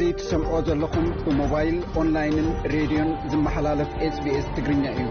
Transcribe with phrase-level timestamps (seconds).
[0.00, 5.02] እዚ ትሰምዖ ዘለኹም ብሞባይል ኦንላይንን ሬድዮን ዝመሓላለፍ hbs ትግርኛ እዩ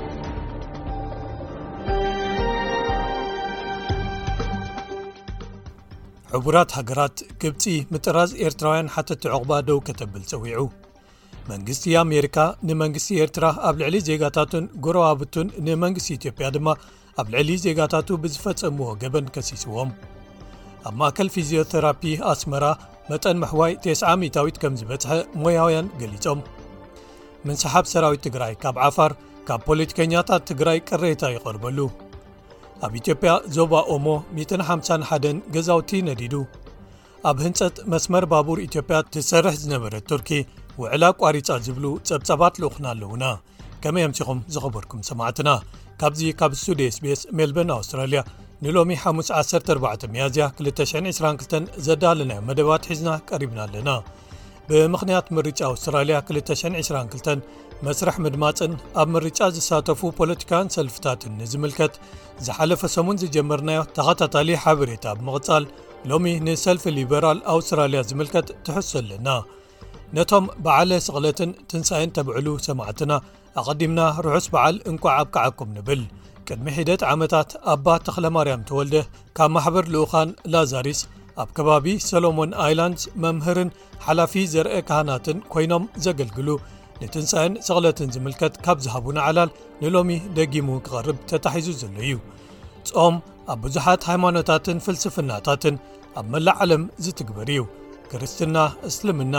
[6.40, 10.66] ዕቡራት ሃገራት ግብፂ ምጥራዝ ኤርትራውያን ሓተቲ ዕቑባ ደው ከተብል ጸዊዑ
[11.54, 16.68] መንግስቲ ኣሜሪካ ንመንግስቲ ኤርትራ ኣብ ልዕሊ ዜጋታትን ጎረባብቱን ንመንግስቲ ኢትዮጵያ ድማ
[17.24, 19.92] ኣብ ልዕሊ ዜጋታቱ ብዝፈጸምዎ ገበን ከሲስዎም
[20.88, 22.66] ኣብ ማእከል ፊዝዮ ተራፒ ኣስመራ
[23.12, 25.12] መጠን ምሕዋይ 9ስ1ታዊት ከም ዝበጽሐ
[25.44, 26.40] ሞያውያን ገሊፆም
[27.46, 29.12] ምንሰሓብ ሰራዊት ትግራይ ካብ ዓፋር
[29.48, 31.80] ካብ ፖለቲከኛታት ትግራይ ቅሬታ ይቐርበሉ
[32.86, 34.08] ኣብ ኢትዮጵያ ዞባ ኦሞ
[34.40, 36.36] 151 ገዛውቲ ነዲዱ
[37.30, 40.30] ኣብ ህንጸት መስመር ባቡር ኢትዮጵያ ትሰርሕ ዝነበረት ቱርኪ
[40.82, 43.26] ውዕላ ቋሪጻ ዝብሉ ጸብጻባት ልእኹን ኣለዉና
[43.86, 45.50] ከመይ ኣምሲኹም ዘኸበድኩም ሰማዕትና
[46.02, 48.22] ካብዚ ካብ ስቱድ ስቤስ ሜልበን ኣውስትራልያ
[48.66, 53.90] ንሎሚ 514 መያዝያ 222 ዘዳለናዮ መደባት ሒዝና ቀሪብና ኣለና
[54.70, 57.30] ብምኽንያት ምርጫ ኣውስትራልያ 222
[57.88, 61.94] መስረሕ ምድማፅን ኣብ ምርጫ ዝሳተፉ ፖለቲካን ሰልፍታትን ንዝምልከት
[62.48, 65.66] ዝሓለፈ ሰሙን ዝጀመርናዮ ተኸታታሊ ሓበሬታ ብምቕጻል
[66.12, 69.28] ሎሚ ንሰልፊ ሊበራል ኣውስትራልያ ዝምልከት ትሕስ ኣለና
[70.18, 73.12] ነቶም ብዓለ ስቕለትን ትንሳኤን ተብዕሉ ሰማዕትና
[73.62, 76.04] ኣቐዲምና ርሑስ በዓል እንቋዓብ ክዓቁም ንብል
[76.54, 78.96] ቅድሚ ሒደት ዓመታት ኣባ ተኽለ ማርያም ተወልደ
[79.38, 81.00] ካብ ማሕበር ልኡዃን ላዛርስ
[81.42, 83.70] ኣብ ከባቢ ሶሎሞን ኣይላንድ መምህርን
[84.06, 86.50] ሓላፊ ዘርአ ካህናትን ኮይኖም ዘገልግሉ
[87.02, 89.52] ንትንሣእን ሰቕለትን ዝምልከት ካብ ዝሃቡንዓላል
[89.84, 92.16] ንሎሚ ደጊሙ ክቐርብ ተታሒዙ ዘሎ እዩ
[92.90, 93.18] ጾም
[93.54, 95.76] ኣብ ብዙሓት ሃይማኖታትን ፍልስፍናታትን
[96.22, 97.64] ኣብ መላእ ዓለም ዝትግብር እዩ
[98.12, 98.58] ክርስትና
[98.90, 99.36] እስልምና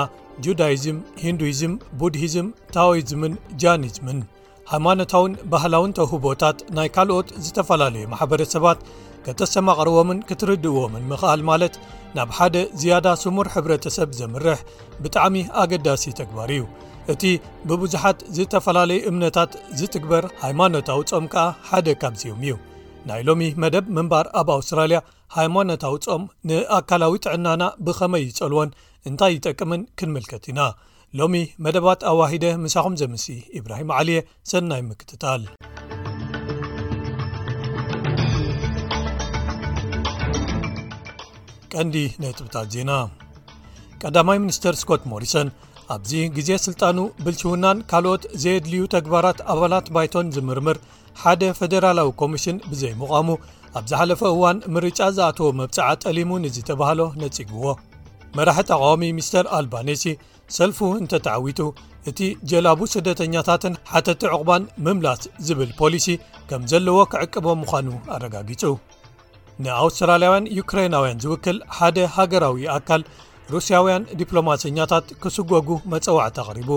[0.46, 3.32] ጁዳይዝም ሂንዱይዝም ቡድሂዝም ታወይዝምን
[3.64, 4.18] ጃኒዝምን
[4.72, 8.80] ሃይማኖታውን ባህላውንተህቦታት ናይ ካልኦት ዝተፈላለየ ማሕበረሰባት
[9.24, 11.74] ከተሰማቕርቦምን ክትርድእዎምን ምኽኣል ማለት
[12.16, 14.58] ናብ ሓደ ዝያዳ ስሙር ሕብረተሰብ ዘምርሕ
[15.04, 16.64] ብጣዕሚ ኣገዳሲ ተግባር እዩ
[17.14, 17.22] እቲ
[17.70, 22.54] ብብዙሓት ዝተፈላለዩ እምነታት ዝትግበር ሃይማኖታዊ ጾም ከዓ ሓደ ካምዝዮም እዩ
[23.08, 24.98] ናይ ሎሚ መደብ ምንባር ኣብ ኣውስትራልያ
[25.38, 28.70] ሃይማኖታዊ ጾም ንኣካላዊ ጥዕናና ብኸመይ ይጸልወን
[29.10, 30.60] እንታይ ይጠቅምን ክንምልከት ኢና
[31.18, 33.24] ሎሚ መደባት ኣዋሂደ ምሳኹም ዘምሲ
[33.58, 34.18] ኢብራሂም ዓልየ
[34.50, 35.42] ሰናይ ምክትታል
[41.72, 42.92] ቀንዲ ንጥብታት ዜና
[44.04, 45.50] ቀዳማይ ሚኒስተር ስኮት ሞሪሰን
[45.96, 50.78] ኣብዚ ግዜ ስልጣኑ ብልሽውናን ካልኦት ዘየድልዩ ተግባራት ኣባላት ባይቶን ዝምርምር
[51.22, 53.28] ሓደ ፈደራላዊ ኮሚሽን ብዘይምዃሙ
[53.78, 57.64] ኣብ ዝሓለፈ እዋን ምርጫ ዝኣተዎ መብፅዓ ጠሊሙ ንዝተባህሎ ነጽግዎ
[58.38, 60.02] መራሒ ኣቃዋሚ ሚስተር ኣልባኔሲ
[60.56, 61.60] ሰልፉ እንተተዓዊጡ
[62.10, 62.18] እቲ
[62.50, 66.06] ጀላቡ ስደተኛታትን ሓተቲ ዕቁባን ምምላስ ዝብል ፖሊሲ
[66.50, 68.62] ከም ዘለዎ ክዕቅቦም ምዃኑ ኣረጋጊጹ
[69.64, 73.02] ንኣውስትራልያውያን ዩክራይናውያን ዝውክል ሓደ ሃገራዊ ኣካል
[73.54, 76.70] ሩስያውያን ዲፕሎማተኛታት ክስጎጉ መፀዋዕቲ ኣቕሪቡ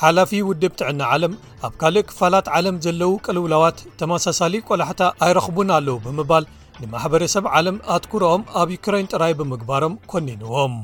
[0.00, 1.34] ሓላፊ ውድብ ትዕና ዓለም
[1.66, 6.46] ኣብ ካልእ ክፋላት ዓለም ዘለዉ ቅልውላዋት ተመሳሳሊ ቆላሕታ ኣይረኽቡን ኣለዉ ብምባል
[6.82, 10.74] ንማሕበረሰብ ዓለም ኣትኩርኦም ኣብ ዩክራይን ጥራይ ብምግባሮም ኮኒንዎም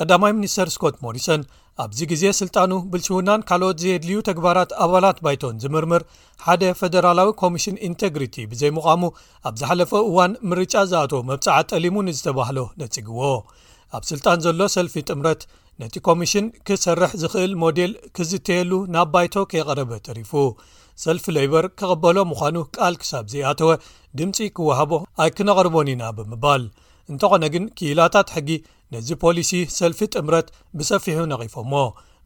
[0.00, 1.40] ቀዳማይ ሚኒስተር ስኮት ሞሪሰን
[1.84, 6.02] ኣብዚ ግዜ ስልጣኑ ብልስውናን ካልኦት ዘየድልዩ ተግባራት ኣባላት ባይቶን ዝምርምር
[6.44, 9.02] ሓደ ፈደራላዊ ኮሚሽን ኢንተግሪቲ ብዘይምዃሙ
[9.48, 13.20] ኣብ ዝሓለፈ እዋን ምርጫ ዝኣተዎ መብፅዓት ጠሊሙ ንዝተባህሎ ነጽግዎ
[13.98, 15.42] ኣብ ስልጣን ዘሎ ሰልፊ ጥምረት
[15.82, 20.32] ነቲ ኮሚሽን ክሰርሕ ዝኽእል ሞደል ክዝተየሉ ናብ ባይቶ ከይቐረበ ተሪፉ
[21.04, 23.70] ሰልፊ ለይበር ክቐበሎ ምዃኑ ቃል ክሳብ ዘኣተወ
[24.20, 24.92] ድምፂ ክውሃቦ
[25.24, 26.62] ኣይክነቕርቦን ኢና ብምባል
[27.12, 28.50] እንተኾነ ግን ክኢላታት ሕጊ
[28.94, 30.48] ነዚ ፖሊሲ ሰልፊ ጥምረት
[30.78, 31.72] ብሰፊሑ ነቒፎሞ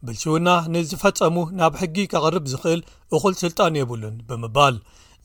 [0.07, 2.81] ብልሽውና ንዝፈፀሙ ናብ ሕጊ ካቕርብ ዝኽእል
[3.17, 4.77] እኹል ስልጣን የብሉን ብምባል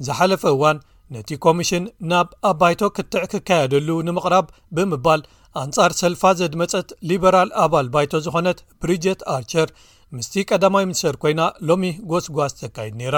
[0.06, 0.78] ዝሓለፈ እዋን
[1.16, 5.22] ነቲ ኮሚሽን ናብ ኣ ባይቶ ክትዕ ክካየደሉ ንምቕራብ ብምባል
[5.62, 9.70] ኣንጻር ሰልፋ ዘድመፀት ሊበራል ኣባል ባይቶ ዝኾነት ብሪጀት ኣርቸር
[10.18, 13.18] ምስቲ ቀዳማይ ምኒስተር ኮይና ሎሚ ጎስጓስ ዘካይድ ነይራ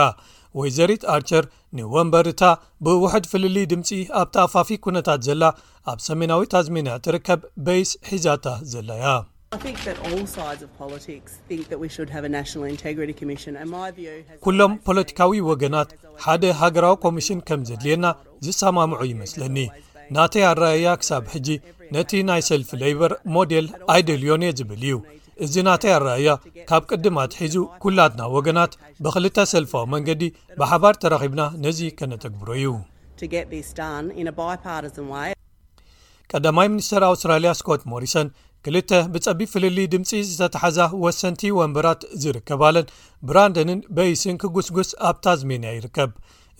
[0.57, 1.45] ወይ ዘሪት ኣርቸር
[1.77, 2.43] ንወንበሪእታ
[2.85, 3.89] ብውሕድ ፍልሊ ድምፂ
[4.21, 5.43] ኣብታኣፋፊ ኩነታት ዘላ
[5.91, 9.05] ኣብ ሰሜናዊ ታዝሜና ትርከብ በይስ ሒዛታ ዘላያ
[14.45, 15.91] ኩሎም ፖለቲካዊ ወገናት
[16.25, 18.09] ሓደ ሃገራዊ ኮሚሽን ከም ዘድልየና
[18.47, 19.57] ዝሰማምዑ ይመስለኒ
[20.17, 21.47] ናተይ ኣረኣያ ክሳብ ሕጂ
[21.95, 24.95] ነቲ ናይ ሰልፊ ሌይበር ሞዴል ኣይደልዮን እየ ዝብል እዩ
[25.45, 26.29] እዚ ናተይ ኣረኣያ
[26.69, 30.23] ካብ ቅድማት ሒዙ ኵላትና ወገናት ብክልተ ሰልፋዊ መንገዲ
[30.59, 32.67] ብሓባር ተረኺብና ነዚ ከነተግብሮ እዩ
[36.31, 38.27] ቀዳማይ ሚኒስተር ኣውስትራልያ ስኮት ሞሪሰን
[38.65, 42.89] ክልተ ብጸቢ ፍልሊ ድምፂ ዝተተሓዛ ወሰንቲ ወንበራት ዝርከባለን
[43.27, 46.11] ብራንደንን በይስን ክጕስጕስ ኣብ ታዝሜንያ ይርከብ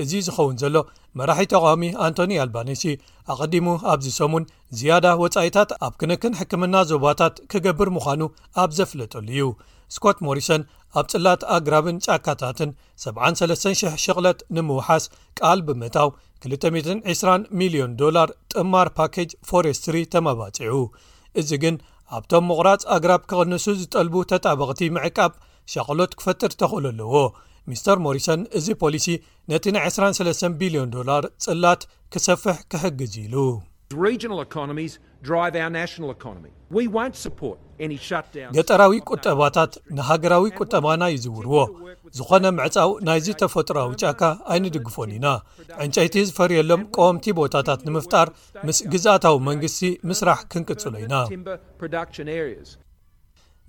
[0.04, 0.76] እዚ ዝኸውን ዘሎ
[1.20, 2.84] መራሒ ተቃዋሚ ኣንቶኒ ኣልባኒሲ
[3.32, 4.44] ኣቐዲሙ ኣብዚ ሰሙን
[4.80, 8.22] ዝያዳ ወጻኢታት ኣብ ክንክን ሕክምና ዞባታት ክገብር ምዃኑ
[8.64, 9.44] ኣብ ዘፍለጠሉ እዩ
[9.96, 10.62] ስኮት ሞሪሰን
[11.00, 12.72] ኣብ ጽላት ኣግራብን ጫካታትን
[13.06, 15.04] 73,00 ሸቕለት ንምውሓስ
[15.40, 16.10] ቃል ብምታው
[16.54, 20.78] 220 ,ልዮን ላር ጥማር ፓኬጅ ፎረስትሪ ተመባጺዑ
[21.42, 21.76] እዚ ግን
[22.18, 25.32] ኣብቶም ምቑራፅ ኣግራብ ክቕንሱ ዝጠልቡ ተጣበቕቲ ምዕቃብ
[25.74, 27.16] ሸቕሎት ክፈጥር ተኽእሉ ኣለዎ
[27.72, 29.08] ሚር ሞሪሰን እዚ ፖሊሲ
[29.52, 31.82] ነቲ ን 23 ቢልዮን ዶላር ጽላት
[32.14, 34.34] ክሰፍሕ ክሕግዙ ኢሉገጠራዊ
[39.12, 41.56] ቁጠባታት ንሃገራዊ ቁጠባና ይዝውርዎ
[42.18, 44.22] ዝኾነ መዕጻው ናይ ዝተፈጥሮ ውጫካ
[44.54, 45.28] ኣይንድግፎን ኢና
[45.86, 48.28] ዕንጨይቲ ዝፈርየሎም ቆወምቲ ቦታታት ንምፍጣር
[48.68, 49.82] ምስ ግዝኣታዊ መንግስቲ
[50.12, 51.16] ምስራሕ ክንቅጽሎ ኢና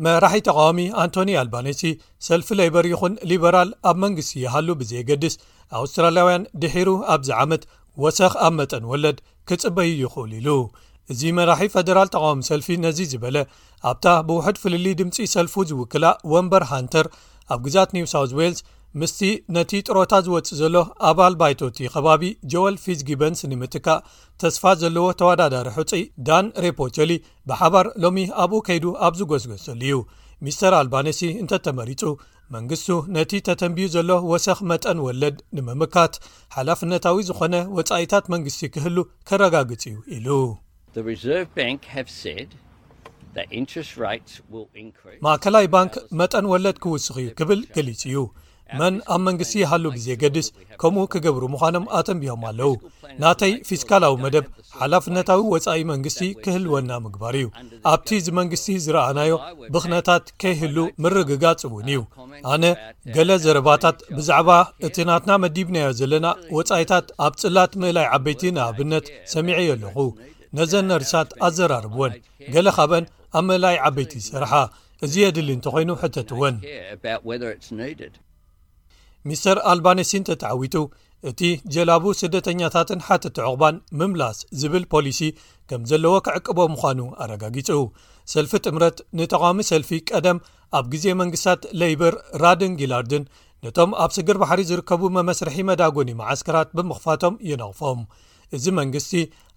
[0.04, 1.80] መራሒ ተቃዋሚ ኣንቶኒ ኣልባነሲ
[2.26, 5.34] ሰልፊ ለይበር ይኹን ሊበራል ኣብ መንግስቲ እይሃሉ ብዘገድስ
[5.80, 7.62] ኣውስትራልያውያን ድሒሩ ኣብዚ ዓመት
[8.04, 9.18] ወሰኽ ኣብ መጠን ወለድ
[9.50, 10.48] ክፅበይ ይክእሉ ኢሉ
[11.12, 13.36] እዚ መራሒ ፈደራል ተቃዋሚ ሰልፊ ነዚ ዝበለ
[13.90, 17.06] ኣብታ ብውሕድ ፍልሊ ድምፂ ሰልፊ ዝውክላ ወንበር ሃንተር
[17.54, 18.60] ኣብ ግዛት ኒው ሳውት ዌልስ
[19.00, 19.18] ምስቲ
[19.56, 20.76] ነቲ ጥሮታ ዝወጽእ ዘሎ
[21.08, 22.22] ኣባል ባይቶቲ ኸባቢ
[22.52, 24.00] ጆል ፊዝጊበንስ ንምትካእ
[24.42, 27.12] ተስፋ ዘለዎ ተወዳዳሪ ሕጺእ ዳን ሬፖቸሊ
[27.50, 29.94] ብሓባር ሎሚ ኣብኡ ከይዱ ኣብ ዝጐስጐዘሉ እዩ
[30.46, 32.02] ሚስተር ኣልባንሲ እንተ ተመሪጹ
[32.56, 32.88] መንግስቱ
[33.18, 36.14] ነቲ ተተንብዩ ዘሎ ወሰኽ መጠን ወለድ ንምምካት
[36.56, 38.96] ሓላፍነታዊ ዝኾነ ወጻኢታት መንግስቲ ክህሉ
[39.30, 40.42] ኬረጋግጽ እዩ ኢሉ
[45.26, 48.18] ማእከላይ ባንክ መጠን ወለድ ክውስኽ እዩ ክብል ገሊጹ እዩ
[48.78, 50.48] መን ኣብ መንግስቲ ይሃሉ ግዜ ገድስ
[50.80, 52.72] ከምኡ ክገብሩ ምዃኖም ኣተንቢሆም ኣለው
[53.22, 54.44] ናተይ ፊስካላዊ መደብ
[54.80, 57.48] ሓላፍነታዊ ወፃኢ መንግስቲ ክህልወና ምግባር እዩ
[57.92, 59.32] ኣብቲ ዚ መንግስቲ ዝረኣናዮ
[59.74, 62.00] ብኽነታት ከይህሉ ምርግጋፅውን እዩ
[62.52, 62.64] ኣነ
[63.16, 64.50] ገለ ዘረባታት ብዛዕባ
[64.88, 66.26] እቲ ናትና መዲብናዮ ዘለና
[66.58, 69.96] ወፃኢታት ኣብ ፅላት ምእላይ ዓበይቲ ንኣብነት ሰሚዐ ኣለኹ
[70.58, 72.14] ነዘን ነርሳት ኣዘራርብወን
[72.54, 73.04] ገለ ካበን
[73.38, 74.52] ኣብ ምእላይ ዓበይቲ ዝስርሓ
[75.06, 76.56] እዚ የድሊ እንተኮይኑ ሕተት እውን
[79.28, 80.74] ሚስተር ኣልባነሲን ተተዓዊቱ
[81.30, 81.40] እቲ
[81.74, 85.18] ጀላቡ ስደተኛታትን ሓትቲ ዕቕባን ምምላስ ዝብል ፖሊሲ
[85.70, 87.68] ከም ዘለዎ ኬዕቅቦ ምዃኑ ኣረጋጊጹ
[88.34, 90.38] ሰልፊ ጥምረት ንተቓሚ ሰልፊ ቀደም
[90.78, 93.24] ኣብ ግዜ መንግስትታት ለይበር ራድንጊላርድን
[93.64, 98.00] ነቶም ኣብ ስግር ባሕሪ ዝርከቡ መመስርሒ መዳጎኒ መዓስከራት ብምኽፋቶም ይነቕፎም
[98.56, 99.10] እዚ መንግስቲ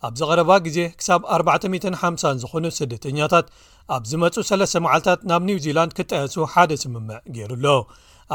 [0.07, 3.45] ኣብዚ ቐረባ ግዜ ክሳብ 4050 ዝኾኑ ስደተኛታት
[3.95, 7.65] ኣብ ዝመጹ ሰለስተ መዓልትታት ናብ ኒውዚላንድ ክጥየሱ ሓደ ስምምዕ ገይሩ ኣሎ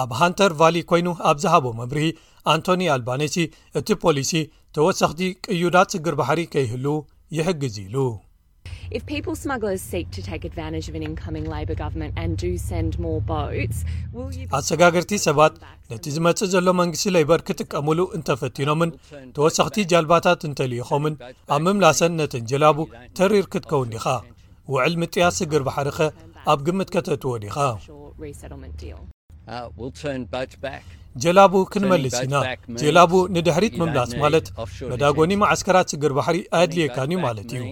[0.02, 2.06] ኣብ ሃንተር ቫሊ ኮይኑ ኣብ ዝሃቦ መምርሂ
[2.52, 3.36] ኣንቶኒ ኣልባነሲ
[3.78, 4.30] እቲ ፖሊሲ
[4.76, 6.90] ተወሳኽቲ ቅዩዳት ስግር ባሕሪ ከይህልዉ
[7.38, 7.96] ይሕግዝ ኢሉ
[14.58, 15.54] ኣሰጋግርቲ ሰባት
[15.92, 18.92] ነቲ ዝመጽእ ዘሎ መንግስቲ ለይበር ክጥቀምሉ እንተፈቲኖምን
[19.38, 21.16] ተወሳኽቲ ጃልባታት እንተ ልኢኹምን
[21.56, 22.80] ኣብ ምምላሰን ነተን ጀላቡ
[23.20, 24.06] ተሪር ክትከውን ዲኻ
[24.74, 26.10] ውዕል ምጥያስ ስግር ባሕሪ ኸ
[26.54, 27.56] ኣብ ግምት ከተትዎ ዲኻ
[29.56, 30.78] Uh,
[31.22, 32.36] ጀላቡ ክንመልስ ኢና
[32.80, 34.46] ጀላቡ ንድሕሪት ምምላስ ማለት
[34.90, 37.62] መዳጎኒ ማዓስከራት ስግር ባሕሪ ኣድልየካን እዩ ማለት እዩ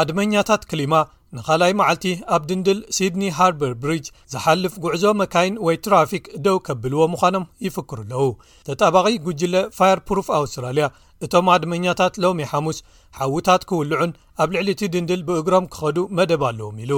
[0.00, 0.94] ኣድመኛታት ክሊማ
[1.38, 7.46] ንኻልኣይ መዓልቲ ኣብ ድንድል ሲድኒ ሃርበር ብሪጅ ዝሓልፍ ጉዕዞ መካይን ወይ ትራፊክ ደው ከብልዎ ምዃኖም
[7.66, 8.22] ይፍክር ኣለዉ
[8.68, 10.86] ተጠባቒ ጉጅለ ፋይር ፕሩፍ ኣውስትራልያ
[11.26, 12.78] እቶም ኣድመኛታት ሎሚ ሓሙስ
[13.20, 14.12] ሓዊታት ክውልዑን
[14.44, 16.92] ኣብ ልዕሊ እቲ ድንድል ብእግሮም ክኸዱ መደብ ኣለዎም ኢሉ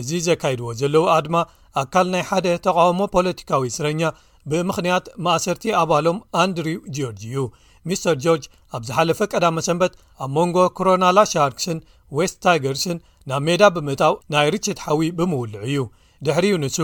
[0.00, 1.36] እዚ ዘካይድዎ ዘለዉ ኣድማ
[1.82, 4.02] ኣካል ናይ ሓደ ተቃውሞ ፖለቲካዊ ስረኛ
[4.50, 7.38] ብምኽንያት ማእሰርቲ ኣባሎም ኣንድሪው ጆርጅ እዩ
[7.90, 8.44] ሚስተር ጆርጅ
[8.76, 11.78] ኣብ ዝሓለፈ ቀዳመ ሰንበት ኣብ መንጎ ኮሮናላ ሻርክስን
[12.18, 12.98] ዌስት ታይገርስን
[13.30, 15.78] ናብ ሜዳ ብምእጣው ናይ ርቸድ ሓዊ ብምውልዑ እዩ
[16.26, 16.78] ድሕሪዩ ንሱ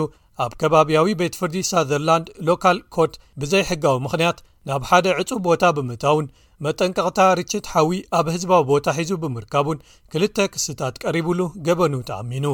[0.45, 4.39] ኣብ ከባቢያዊ ቤት ፍርዲ ሳዘርላንድ ሎካል ኮርት ብዘይሕጋዊ ምክንያት
[4.69, 6.27] ናብ ሓደ ዕፁብ ቦታ ብምእጣውን
[6.65, 9.79] መጠንቀቕታ ርችት ሓዊ ኣብ ህዝባዊ ቦታ ሒዙ ብምርካቡን
[10.13, 12.47] ክልተ ክስታት ቀሪቡሉ ገበኑ ተኣሚኑ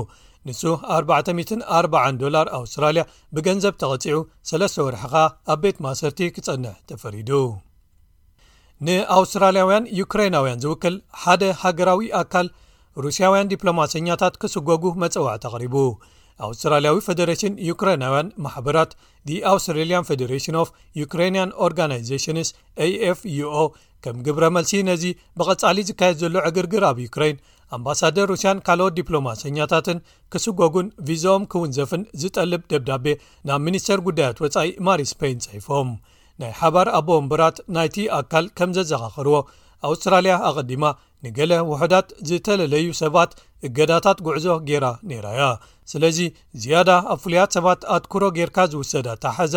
[0.49, 0.62] ንሱ
[0.99, 3.00] 4040ዶላር ኣውስትራያ
[3.37, 4.17] ብገንዘብ ተቀፂዑ
[4.50, 5.14] ሰለስተ ወርሕካ
[5.52, 7.31] ኣብ ቤት ማእሰርቲ ክፀንሕ ተፈሪዱ
[8.87, 12.49] ንኣውስትራልያውያን ዩክራይናውያን ዝውክል ሓደ ሃገራዊ ኣካል
[13.05, 15.75] ሩስያውያን ዲፕሎማሰኛታት ክስጐጉ መፀዋዕ ተቕሪቡ
[16.47, 18.90] ኣውስትራልያዊ ፌደሬሽን ዩክራይናውያን ማሕበራት
[19.52, 20.69] ኣውስትራሊን ፌደሬሽን ኦፍ
[21.12, 22.50] ክራንን ኦርጋናይዜሽንስ
[22.88, 23.52] afዩኦ
[24.05, 25.05] ከም ግብረ መልሲ ነዚ
[25.38, 27.38] ብቐጻሊ ዝካየድ ዘሎ ዕግርግር ኣብ ዩክራይን
[27.76, 29.99] ኣምባሳደር ሩስያን ካልኦት ዲፕሎማሰኛታትን
[30.33, 33.07] ክስጐጉን ቪዘኦም ክውንዘፍን ዝጠልብ ደብዳቤ
[33.49, 35.90] ናብ ሚኒስተር ጉዳያት ወፃኢ ማሪ ስፔን ፅሒፎም
[36.43, 39.37] ናይ ሓባር ኣቦወምብራት ናይቲ ኣካል ከም ዘዘኻኽርዎ
[39.88, 40.85] ኣውስትራልያ ኣቐዲማ
[41.25, 43.31] ንገለ ውሑዳት ዝተለለዩ ሰባት
[43.67, 45.43] እገዳታት ጉዕዞ ጌራ ነይራያ
[45.93, 46.19] ስለዚ
[46.62, 49.55] ዝያዳ ኣብ ፍሉያት ሰባት ኣትኩሮ ጌርካ ዝውሰዳ ታሓዛ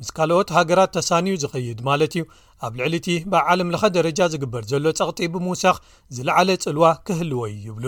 [0.00, 2.22] ምስ ካልኦት ሃገራት ተሳኒዩ ዝኸይድ ማለት እዩ
[2.66, 5.76] ኣብ ልዕሊ እቲ ብዓለም ለኸ ደረጃ ዝግበር ዘሎ ጸቕጢ ብምውሳኽ
[6.16, 7.86] ዝለዓለ ጽልዋ ክህልዎ ዩ ይብሉ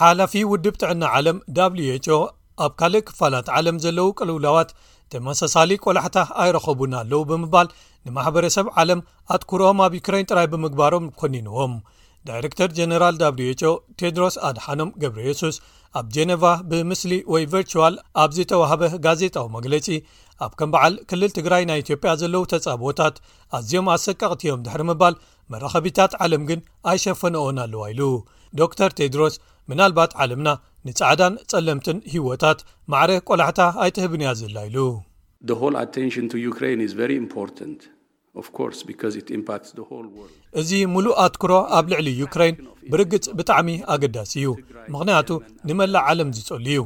[0.00, 2.18] ሓላፊ ውድብ ጥዕና ዓለም whኦ
[2.64, 4.70] ኣብ ካልእ ክፋላት ዓለም ዘለው ቀልውላዋት
[5.12, 7.68] ተመሳሳሊ ቆላሕታ ኣይረኸቡን ኣለው ብምባል
[8.06, 9.00] ንማሕበረሰብ ዓለም
[9.34, 11.74] ኣትኩሮኦም ኣብ ዩኩራይን ጥራይ ብምግባሮም ኰኒንዎም
[12.30, 15.56] ዳይረክተር ጀነራል whኦ ቴድሮስ ኣድሓኖም ገብሪ የሱስ
[15.98, 19.86] ኣብ ጀነቫ ብምስሊ ወይ ቨርችዋል ኣብ ዝተዋህበ ጋዜጣዊ መግለጺ
[20.44, 23.16] ኣብ ከም በዓል ክልል ትግራይ ናይ ኢትዮጵያ ዘለው ተጻብኦታት
[23.58, 25.14] ኣዝዮም ኣሰቀቕትዮም ድሕሪ ምባል
[25.52, 26.60] መራኸቢታት ዓለም ግን
[26.92, 28.02] ኣይሸፈንኦን ኣለዋ ኢሉ
[28.62, 29.34] ዶክር ቴድሮስ
[29.70, 30.48] ምናልባት ዓለምና
[30.88, 32.60] ንጻዕዳን ጸለምትን ህወታት
[32.92, 34.78] ማዕረ ቆላሕታ ኣይትህብንያ ዘላ ኢሉ
[40.60, 42.56] እዚ ምሉእ ኣትክሮ ኣብ ልዕሊ ዩክሬይን
[42.92, 44.46] ብርግጽ ብጣዕሚ ኣገዳሲ እዩ
[44.92, 45.30] ምኽንያቱ
[45.68, 46.80] ንመላእ ዓለም ዝጸል እዩ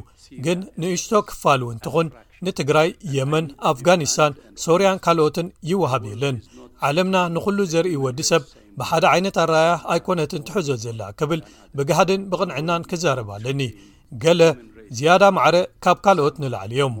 [0.45, 2.07] ግን ንእሽቶ ክፋልው እንቲኹን
[2.47, 2.87] ንትግራይ
[3.17, 4.33] የመን ኣፍጋኒስታን
[4.65, 6.37] ሶርያን ካልኦትን ይወሃብየለን
[6.87, 8.43] ዓለምና ንዅሉ ዘርኢ ወዲ ሰብ
[8.79, 11.41] ብሓደ ዓይነት ኣረኣያ ኣይኮነትን ትሕዞ ዘላ ክብል
[11.79, 13.61] ብግሃድን ብቕንዕናን ክዛረባኣለኒ
[14.23, 14.41] ገለ
[14.97, 16.95] ዝያዳ ማዕረ ካብ ካልኦት ንላዕሊ እዮም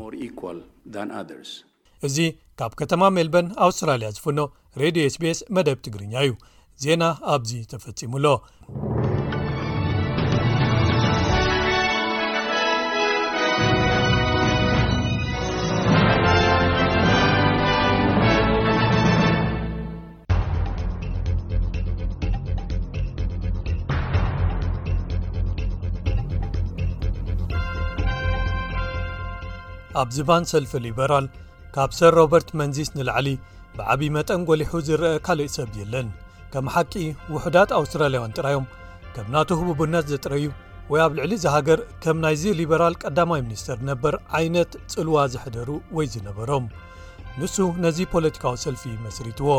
[2.07, 2.17] እዚ
[2.59, 4.47] ካብ ከተማ ሜልበን አውስትራሊያ ዝፉነው
[4.83, 6.31] ሬዲዮ ኤስቤኤስ መደብ ትግርኛእዩ
[6.85, 7.03] ዜና
[7.35, 8.27] አብዚ ተፈፂሙለ
[29.99, 31.25] አብዝባን ሰልፍ ሊበራል
[31.75, 33.29] ካብ ሰር ሮበርት መንዚስ ንላዕሊ
[33.77, 36.07] ብዓብዪ መጠን ጐሊሑ ዝርአ ካልእ ሰብ የለን
[36.51, 36.93] ከም ሓቂ
[37.35, 38.65] ውሕዳት ኣውስትራልያውን ጥራዮም
[39.15, 40.45] ከም ናቱ ህቡቡነት ዘጥረዩ
[40.91, 45.67] ወይ ኣብ ልዕሊ እዝሃገር ከም ናይዚ ሊበራል ቀዳማይ ሚኒስተር ነበር ዓይነት ጽልዋ ዘሕደሩ
[45.97, 46.65] ወይ ዝነበሮም
[47.39, 47.55] ንሱ
[47.85, 49.51] ነዙ ፖለቲካዊ ሰልፊ መስሪትዎ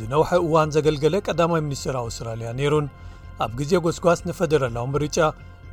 [0.00, 2.88] ዝነውሐ እዋን ዘገልገለ ቀዳማይ ምኒስቴር ኣውስትራልያ ነይሩን
[3.46, 5.18] ኣብ ግዜ ጐስጓስ ንፈደራላዊ ምርጫ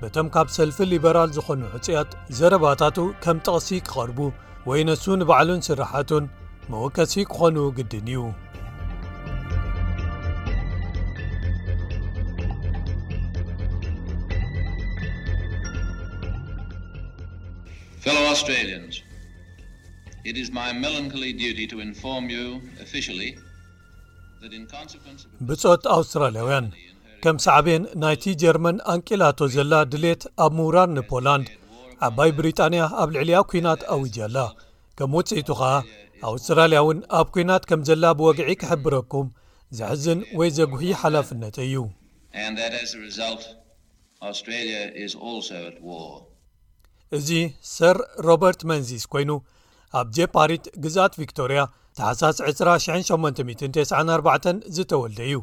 [0.01, 4.19] በቶም ካብ ሰልፊ ሊበራል ዝኾኑ እፅያት ዘረባታቱ ከም ጠቕሲ ክቐርቡ
[4.69, 6.25] ወይ ነሱ ንባዕሉን ስራሕቱን
[6.73, 8.41] መወከሲ ክኾኑ ግድን እዩብጾት
[25.95, 26.67] ኣውስትራልያውያን
[27.25, 31.49] ከም ሰዕብን ናይቲ ጀርመን ኣንቂላቶ ዘላ ድልት ኣብ ምዉራር ንፖላንድ
[32.07, 34.37] ዓባይ ብሪጣንያ ኣብ ልዕልያ ኲናት ኣውጅኣላ
[34.97, 35.69] ከም ውጽኢቱ ኸኣ
[36.29, 39.27] ኣውስትራልያ እውን ኣብ ኲናት ከም ዘላ ብወግዒ ክሕብረኩም
[39.79, 41.75] ዘሕዝን ወይ ዘጕህይ ሓላፍነት እዩ
[47.17, 47.29] እዚ
[47.77, 47.97] ሰር
[48.27, 49.31] ሮበርት መንዚስ ኰይኑ
[49.99, 51.59] ኣብ ጀፓሪት ግዛኣት ቪክቶርያ
[51.97, 55.35] ተሓሳስ 28094 ዝተወልደ እዩ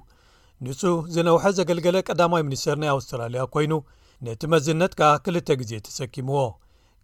[0.64, 0.80] ንጹ
[1.14, 3.73] ዝነውሐ ዘገልገለ ቀዳማይ ሚኒስተር ናይ ኣውስትራልያ ኮይኑ
[4.26, 6.40] ነቲ መዝነት ከኣ ክልተ ግዜ ተሰኪምዎ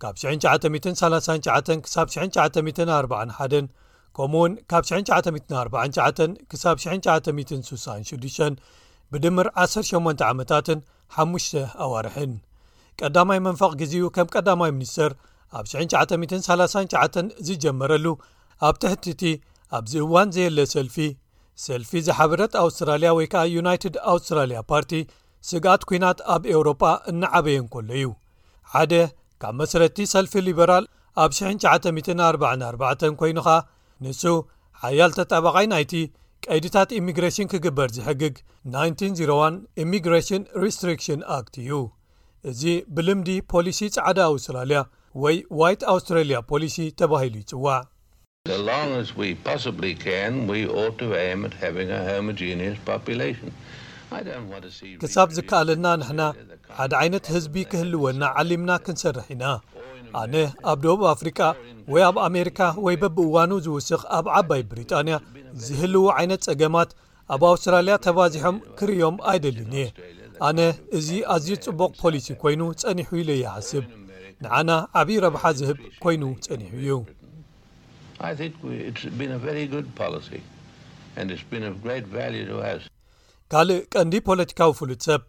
[0.03, 1.87] ካብ 939
[2.41, 3.69] -941
[4.17, 8.77] ከምኡ እውን ካብ 949 -ሳ 966
[9.13, 10.79] ብድምር 18 ዓመታትን
[11.25, 12.33] 5 ኣዋርሕን
[13.01, 15.11] ቀዳማይ መንፋቕ ግዜኡ ከም ቀዳማይ ሚኒስተር
[15.59, 18.07] ኣብ 939 ዝጀመረሉ
[18.67, 19.23] ኣብ ትሕቲ እቲ
[19.79, 20.97] ኣብዚ እዋን ዘየለ ሰልፊ
[21.67, 24.91] ሰልፊ ዝሓብረት ኣውስትራልያ ወይ ከኣ ዩናይትድ ኣውስትራልያ ፓርቲ
[25.51, 28.07] ስጋት ኩናት ኣብ ኤውሮጳ እናዓበየን ከሎ እዩ
[28.75, 28.93] ሓደ
[29.43, 30.85] ካብ መሰረቲ ሰልፊ ሊበራል
[31.23, 33.49] ኣብ 2944 ኮይኑኻ
[34.05, 34.23] ንሱ
[34.85, 35.93] ሓያል ተጠባቓይ ናይቲ
[36.47, 38.35] ቀይድታት ኢሚግሬሽን ክግበር ዝሕግግ
[38.87, 41.73] 1901 ኢሚግሽን ሪስሪሽን ኣት እዩ
[42.51, 42.63] እዚ
[42.97, 44.81] ብልምዲ ፖሊሲ ጻዕዳ ኣውስትራልያ
[45.23, 48.53] ወይ ዋይት ኣውስትራልያ ፖሊሲ ተባሂሉ ይጽዋዕስ
[55.01, 56.23] ክሳብ ዝከኣለና ንሕና
[56.79, 59.45] ሓደ ዓይነት ህዝቢ ክህልወና ዓሊምና ክንሰርሕ ኢና
[60.21, 60.35] ኣነ
[60.73, 61.39] ኣብ ደቡብ ኣፍሪቃ
[61.95, 65.17] ወይ ኣብ ኣሜሪካ ወይ በብ እዋኑ ዝውስኽ ኣብ ዓባይ ብሪጣንያ
[65.65, 66.91] ዝህልው ዓይነት ጸገማት
[67.35, 69.87] ኣብ ኣውስትራልያ ተባዚሖም ክርዮም ኣይደልን እየ
[70.49, 70.59] ኣነ
[70.99, 73.85] እዚ ኣዝዩ ጽቡቕ ፖሊሲ ኮይኑ ጸኒሑ ኢሉ ይሓስብ
[74.45, 74.71] ንዓና
[75.01, 76.93] ዓብዪ ረብሓ ዝህብ ኮይኑ ጸኒሑ እዩ
[83.53, 85.23] ካልእ ቀንዲ ፖለቲካዊ ፍሉት ሰብ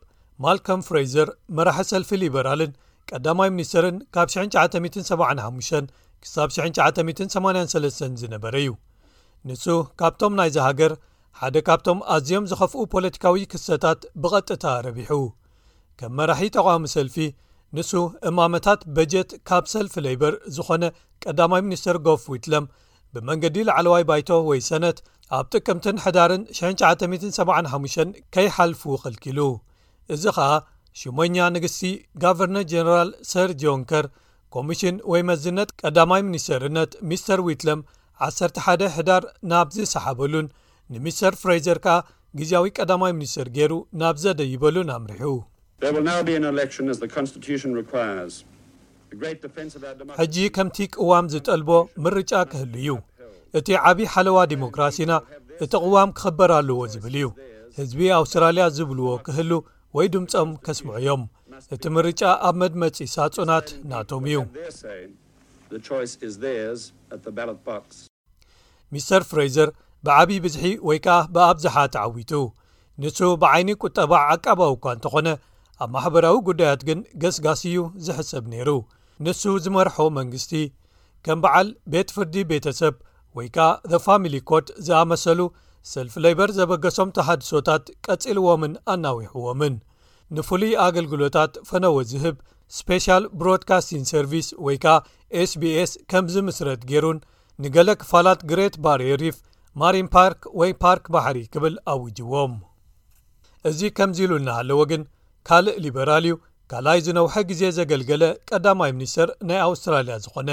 [0.44, 2.72] ማልኮም ፍሬዘር መራሒ ሰልፊ ሊበራልን
[3.10, 5.92] ቀዳማይ ሚኒስትርን ካብ 1975
[6.24, 8.70] ክሳብ 983 ዝነበረ እዩ
[9.50, 9.66] ንሱ
[10.02, 10.94] ካብቶም ናይ ዚ ሃገር
[11.42, 15.12] ሓደ ካብቶም ኣዝዮም ዝኸፍኡ ፖለቲካዊ ክስተታት ብቐጥታ ረቢሑ
[16.00, 17.16] ከም መራሒ ተቓሚ ሰልፊ
[17.78, 17.92] ንሱ
[18.32, 20.84] እማመታት በጀት ካብ ሰልፊ ሌበር ዝኾነ
[21.26, 22.68] ቀዳማይ ሚኒስትር ጎፍ ዊትለም
[23.18, 24.98] ብመንገዲ ላዕለዋይ ባይቶ ወይ ሰነት
[25.38, 29.40] ኣብ ጥቅምትን ሕዳርን 6975 ከይሓልፉ ኸልኪሉ
[30.14, 30.50] እዚ ኸኣ
[31.02, 31.80] ሽሞኛ ንግስቲ
[32.24, 34.06] ጋቨርነር ጀነራል ሰር ጆንከር
[34.56, 37.82] ኮሚሽን ወይ መዝነት ቀዳማይ ሚኒስተርነት ሚስተር ዊትለም
[38.28, 40.48] 11 ሕዳር ናብ ዝሰሓበሉን
[40.96, 41.98] ንሚስተር ፍሬዘር ከኣ
[42.42, 45.24] ግዜያዊ ቀዳማይ ሚኒስተር ገይሩ ናብ ዘደይበሉን ኣምርሑ
[50.20, 51.70] ሕጂ ከምቲ ቅዋም ዝጠልቦ
[52.06, 52.88] ምርጫ ክህሉ እዩ
[53.58, 55.12] እቲ ዓብዪ ሓለዋ ዲሞክራሲና
[55.64, 57.28] እቲ ቕዋም ክኽበር ኣለዎ ዝብል እዩ
[57.78, 59.52] ህዝቢ ኣውስትራልያ ዝብልዎ ክህሉ
[59.98, 61.24] ወይ ድምፆም ከስምዑ እዮም
[61.76, 64.38] እቲ ምርጫ ኣብ መድመጺ ሳጹናት ናቶም እዩ
[68.96, 69.70] ሚስተር ፍሬዘር
[70.06, 72.32] ብዓብዪ ብዝሒ ወይ ከዓ ብኣብዝሓ ተዓዊቱ
[73.02, 75.28] ንሱ ብዓይኒ ቊጠባ ዓቀባው እኳ እንተ ኾነ
[75.84, 78.70] ኣብ ማሕበራዊ ጉዳያት ግን ገስጋስ እዩ ዝሕሰብ ነይሩ
[79.26, 80.52] ንሱ ዝመርሖ መንግስቲ
[81.26, 82.96] ከም በዓል ቤት ፍርዲ ቤተ ሰብ
[83.38, 85.40] ወይ ከኣ ዘ ፋሚሊ ኮት ዝኣመሰሉ
[85.94, 89.76] ሰልፍ ለይበር ዘበገሶም ተሓድሶታት ቀጺልዎምን ኣናዊሕዎምን
[90.38, 92.36] ንፍሉይ ኣገልግሎታት ፈነወት ዚህብ
[92.78, 94.96] ስፔሻል ብሮድካስትንግ ሰርቪስ ወይ ከኣ
[95.52, 97.20] ስbs ከም ዚምስረት ገይሩን
[97.64, 99.38] ንገለ ክፋላት ግሬት ባርየ ሪፍ
[99.82, 102.54] ማሪን ፓርክ ወይ ፓርክ ባሕሪ ክብል ኣውጅዎም
[103.70, 105.02] እዚ ከምዚ ኢሉ እናሃለዎ ግን
[105.48, 106.36] ካልእ ሊበራል እዩ
[106.72, 110.50] ካልኣይ ዝነውሐ ግዜ ዘገልገለ ቀዳማይ ሚኒስተር ናይ ኣውስትራልያ ዝኾነ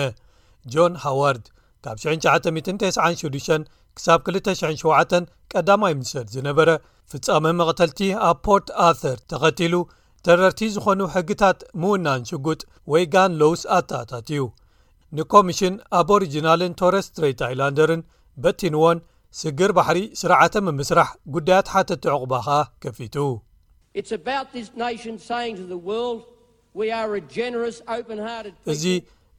[0.73, 1.47] ጆን ሃዋርድ
[1.85, 6.69] ካብ 996 ክሳብ 27 ቀዳማይ ሚኒስተር ዝነበረ
[7.13, 9.75] ፍጻሚ መቐተልቲ ኣብ ፖርት ኣርተር ተኸቲሉ
[10.27, 12.61] ተረርቲ ዝኾኑ ሕግታት ምውናን ሽጉጥ
[12.93, 14.45] ወይ ጋንሎውስ ኣታታት እዩ
[15.19, 18.03] ንኮሚሽን ኣብ ሪጅናልን ቶረስ ትሬት ኣይላንደርን
[18.45, 19.01] በቲንዎን
[19.41, 22.49] ስግር ባሕሪ ስርዓተ ምስራሕ ጉዳያት ሓተቲዕቑባኻ
[22.85, 23.17] ከፊቱ
[24.01, 24.11] እዚ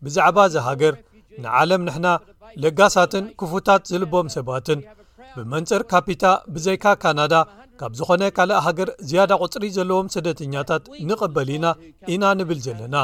[0.06, 0.94] ብዛዕባ እዚ ሃገር
[1.44, 2.08] ንዓለም ንሕና
[2.63, 4.80] ለጋሳትን ክፉታት ዝልቦም ሰባትን
[5.36, 7.34] ብመንፅር ካፒታ ብዘይካ ካናዳ
[7.80, 11.65] ካብ ዝኾነ ካልእ ሃገር ዝያዳ ቝፅሪ ዘለዎም ስደተኛታት ንቕበል ኢና
[12.13, 12.96] ኢና ንብል ዘለና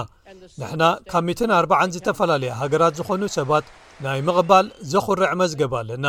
[0.61, 3.65] ንሕና ካብ 140 ዝተፈላለየ ሃገራት ዝኾኑ ሰባት
[4.05, 6.07] ናይ ምቕባል ዘዅርዕ መዝገብ ኣለና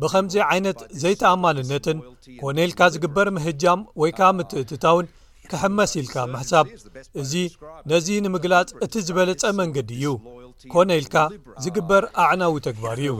[0.00, 1.98] ብኸምዚ ዓይነት ዘይተኣማንነትን
[2.40, 5.06] ኮነ ኢልካ ዝግበር ምህጃም ወይ ከዓ ምትእትታውን
[5.50, 6.66] ክሕመስ ኢልካ መሕሳብ
[7.22, 7.32] እዚ
[7.90, 10.06] ነዚ ንምግላጽ እቲ ዝበለጸ መንገዲ እዩ
[10.74, 11.16] ኮነ ኢልካ
[11.64, 13.10] ዝግበር ኣዕናዊ ተግባር እዩ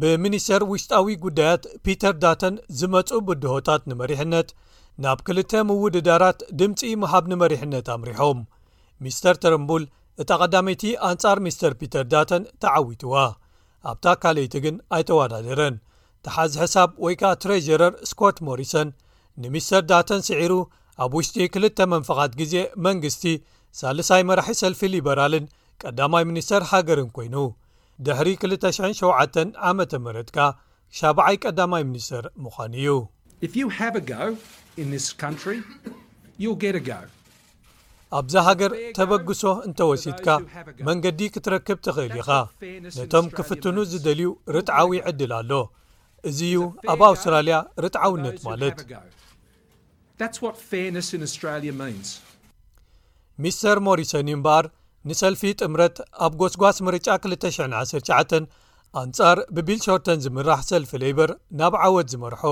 [0.00, 4.48] ብሚኒስተር ውሽጣዊ ጕዳያት ፒተር ዳተን ዝመጹ ብድሆታት ንመሪሕነት
[5.04, 8.40] ናብ ክልተ ምውድዳራት ድምፂ ምሃብ ንመሪሕነት ኣምሪሖም
[9.04, 9.84] ሚስተር ተርምቡል
[10.22, 13.14] እታ ቀዳመይቲ ኣንጻር ሚስተር ፒተር ዳተን ተዓዊትዋ
[13.90, 15.74] ኣብታ ካልይቲ ግን ኣይተዋዳደረን
[16.26, 18.88] ተሓዚ ሕሳብ ወይ ከዓ ትሬሽረር ስኮት ሞሪሰን
[19.42, 20.52] ንሚስተር ዳተን ስዒሩ
[21.04, 22.54] ኣብ ውሽጢ ክልተ መንፈቓት ግዜ
[22.86, 23.24] መንግስቲ
[23.80, 25.50] ሳልሳይ መራሒ ሰልፊ ሊበራልን
[25.82, 27.36] ቀዳማይ ሚኒስተር ሃገርን ኮይኑ
[28.06, 30.38] ድሕሪ 27 ዓመ ምህካ
[31.00, 32.86] 7ብይ ቀዳማይ ሚኒስተር ምዃኑ
[33.46, 33.78] እዩ
[38.18, 40.28] ኣብዚ ሃገር ተበግሶ እንተ ወሲድካ
[40.88, 42.28] መንገዲ ክትረክብ ትኽእል ኢኻ
[42.98, 45.52] ነቶም ክፍትኑ ዚደልዩ ርጥዓዊ ይዕድል ኣሎ
[46.30, 46.58] እዚ ዩ
[46.92, 48.78] ኣብ ኣውስትራልያ ርጥዓውነት ማለት
[53.44, 54.66] ሚስተር ሞሪሰን ዩምበኣር
[55.08, 58.38] ንሰልፊ ጥምረት ኣብ ጐስጓስ ምርጫ 219
[59.02, 62.42] ኣንጻር ብቢል ሾርተን ዚምራሕ ሰልፊ ለይበር ናብ ዓወት ዝመርሖ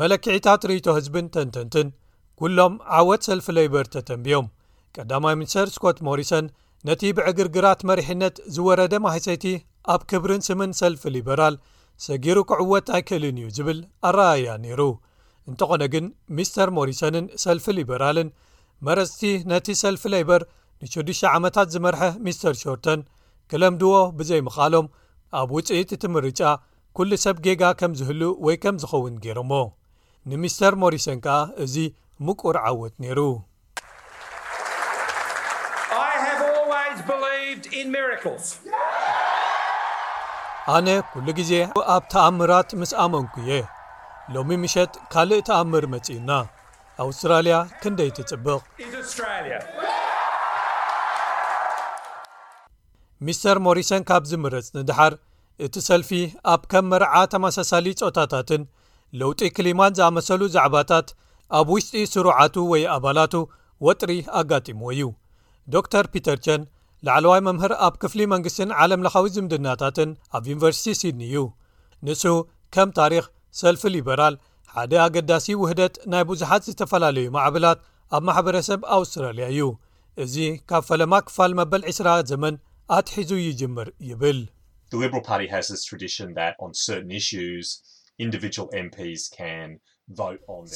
[0.00, 1.88] መለክዒታት ርእቶ ህዝብን ተንተንትን
[2.42, 4.48] ኵሎም ዓወት ሰልፊ ለይበር ተተንብዮም
[4.98, 6.46] ቀዳማይ ሚኒስተር ስኮት ሞሪሰን
[6.88, 9.44] ነቲ ብዕግርግራት መሪሕነት ዝወረደ ማይሰይቲ
[9.92, 11.54] ኣብ ክብርን ስምን ሰልፊ ሊበራል
[12.06, 14.80] ሰጊሩ ክዕወት ኣይክእልን እዩ ዝብል ኣረኣያ ነይሩ
[15.50, 16.06] እንተኾነ ግን
[16.38, 18.28] ሚስተር ሞሪሰንን ሰልፊ ሊበራልን
[18.86, 19.22] መረሲቲ
[19.52, 20.42] ነቲ ሰልፊ ለይበር
[20.82, 23.00] ንሽዱ ዓመታት ዝመርሐ ሚስተር ሾርተን
[23.52, 24.88] ክለምድዎ ብዘይምቓሎም
[25.40, 26.40] ኣብ ውፅኢት እቲምርጫ
[26.98, 29.52] ኵሉ ሰብ ጌጋ ከም ዝህሉ ወይ ከም ዝኸውን ገይሮ እሞ
[30.32, 31.74] ንሚስተር ሞሪሰን ከኣ እዚ
[32.26, 33.20] ምቁር ዓወት ነይሩ
[40.74, 41.52] ኣነ ኵሉ ግዜ
[41.94, 43.52] ኣብ ተኣምራት ምስ ኣመንኩ እየ
[44.34, 46.30] ሎሚ ምሸት ካልእ ተኣምር መጺእና
[47.04, 48.56] ኣውስትራልያ ክንደይ ትጽብቕ
[53.28, 55.14] ሚስተር ሞሪሰን ካብ ዚምረጽ ንድሓር
[55.66, 56.10] እቲ ሰልፊ
[56.54, 58.62] ኣብ ከም መርዓ ተመሳሳሊ ጾታታትን
[59.22, 61.08] ለውጢ ክሊማን ዝኣመሰሉ ዛዕባታት
[61.60, 63.34] ኣብ ውሽጢ ስሩዓቱ ወይ ኣባላቱ
[63.88, 65.02] ወጥሪ ኣጋጢሞዎ እዩ
[65.72, 66.60] ዶር ፒተርቸን
[67.06, 71.38] ላዕለዋይ መምህር ኣብ ክፍሊ መንግስትን ዓለም ለኻዊ ዝምድናታትን ኣብ ዩኒቨርሲቲ ሲድኒ እዩ
[72.06, 72.22] ንሱ
[72.74, 73.24] ከም ታሪክ
[73.60, 74.34] ሰልፊ ሊበራል
[74.74, 77.78] ሓደ ኣገዳሲ ውህደት ናይ ብዙሓት ዝተፈላለዩ ማዕብላት
[78.16, 79.62] ኣብ ማሕበረሰብ ኣውስትራልያ እዩ
[80.24, 80.34] እዚ
[80.70, 82.54] ካብ ፈለማ ክፋል መበል 2ስራ ዘመን
[82.98, 84.40] ኣትሒዙ ይጅምር ይብል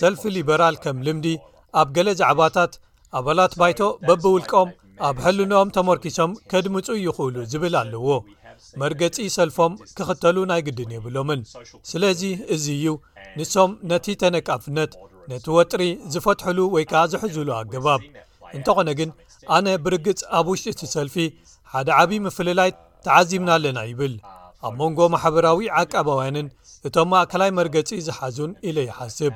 [0.02, 1.26] ሰልፊ ሊበራል ከም ልምዲ
[1.82, 2.72] ኣብ ገለ ዛዕባታት
[3.18, 4.68] ኣባላት ባይቶ በብውልቆም
[5.08, 8.06] ኣብ ሕልንኦም ተመርኪሶም ከድምፁ ይኽእሉ ዝብል ኣለዎ
[8.80, 11.40] መርገፂ ሰልፎም ክኽተሉ ናይ ግድን የብሎምን
[11.90, 12.22] ስለዚ
[12.54, 12.84] እዚ እዩ
[13.38, 14.92] ንሶም ነቲ ተነቃፍነት
[15.32, 18.02] ነቲ ወጥሪ ዝፈትሕሉ ወይ ከዓ ዝሕዝሉ ኣገባብ
[18.56, 19.10] እንተኾነ ግን
[19.56, 21.16] ኣነ ብርግጽ ኣብ ውሽጢ እቲ ሰልፊ
[21.72, 22.70] ሓደ ዓብዪ ምፍልላይ
[23.06, 24.14] ተዓዚብና ኣለና ይብል
[24.66, 26.46] ኣብ መንጎ ማሕበራዊ ዓቀባውያንን
[26.88, 29.34] እቶም ማእከላይ መርገጺ ዝሓዙን ኢለ ይሓስብ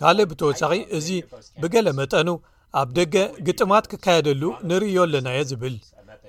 [0.00, 1.08] ካልእ ብተወሳኺ እዚ
[1.62, 2.28] ብገለ መጠኑ
[2.80, 3.14] ኣብ ደገ
[3.46, 5.76] ግጥማት ክካየደሉ ንርዮ ኣለናየ ዝብል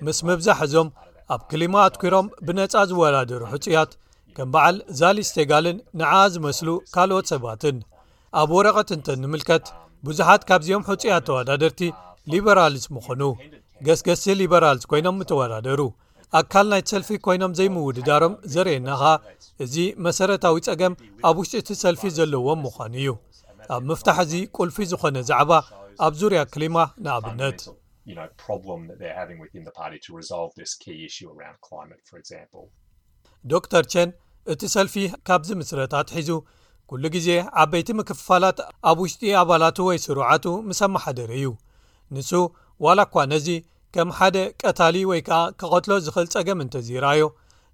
[0.05, 0.89] ምስ ምብዛሕ እዞም
[1.33, 3.91] ኣብ ክሊማ ኣትኪሮም ብነፃ ዝወዳደሩ ሕፅያት
[4.35, 7.77] ከም በዓል ዛሊ ስቴጋልን ንዓኣ ዝመስሉ ካልኦት ሰባትን
[8.41, 9.65] ኣብ ወረቐት እንተ ንምልከት
[10.09, 11.81] ብዙሓት ካብዚኦም ሕፅያት ተወዳደርቲ
[12.33, 13.21] ሊበራልስ ኹኑ
[13.87, 15.79] ገስገስቲ ሊበራል ኮይኖም እተወዳደሩ
[16.41, 19.11] ኣካል ናይ ሰልፊ ኮይኖም ዘይምውድዳሮም ዘርእየና ኸ
[19.65, 20.93] እዚ መሰረታዊ ፀገም
[21.29, 23.11] ኣብ ውሽጢ እቲ ሰልፊ ዘለዎም ምዃኑ እዩ
[23.75, 25.51] ኣብ ምፍታሕ እዚ ቁልፊ ዝኾነ ዛዕባ
[26.05, 27.59] ኣብ ዙርያ ክሊማ ንኣብነት
[33.51, 34.09] ዶ ር ቸን
[34.53, 34.95] እቲ ሰልፊ
[35.27, 36.29] ካብዚ ምስረታት ሒዙ
[36.89, 37.29] ኩሉ ግዜ
[37.61, 41.47] ዓበይቲ ምክፋላት ኣብ ውሽጢ ኣባላቱ ወይ ስሩዓቱ ምስ ማሓደሪ እዩ
[42.15, 42.29] ንሱ
[42.85, 43.47] ዋላ እኳ ነዚ
[43.95, 47.23] ከም ሓደ ቀታሊ ወይ ከኣ ክኸትሎ ዝኽእል ጸገም እንተ ዚረኣዮ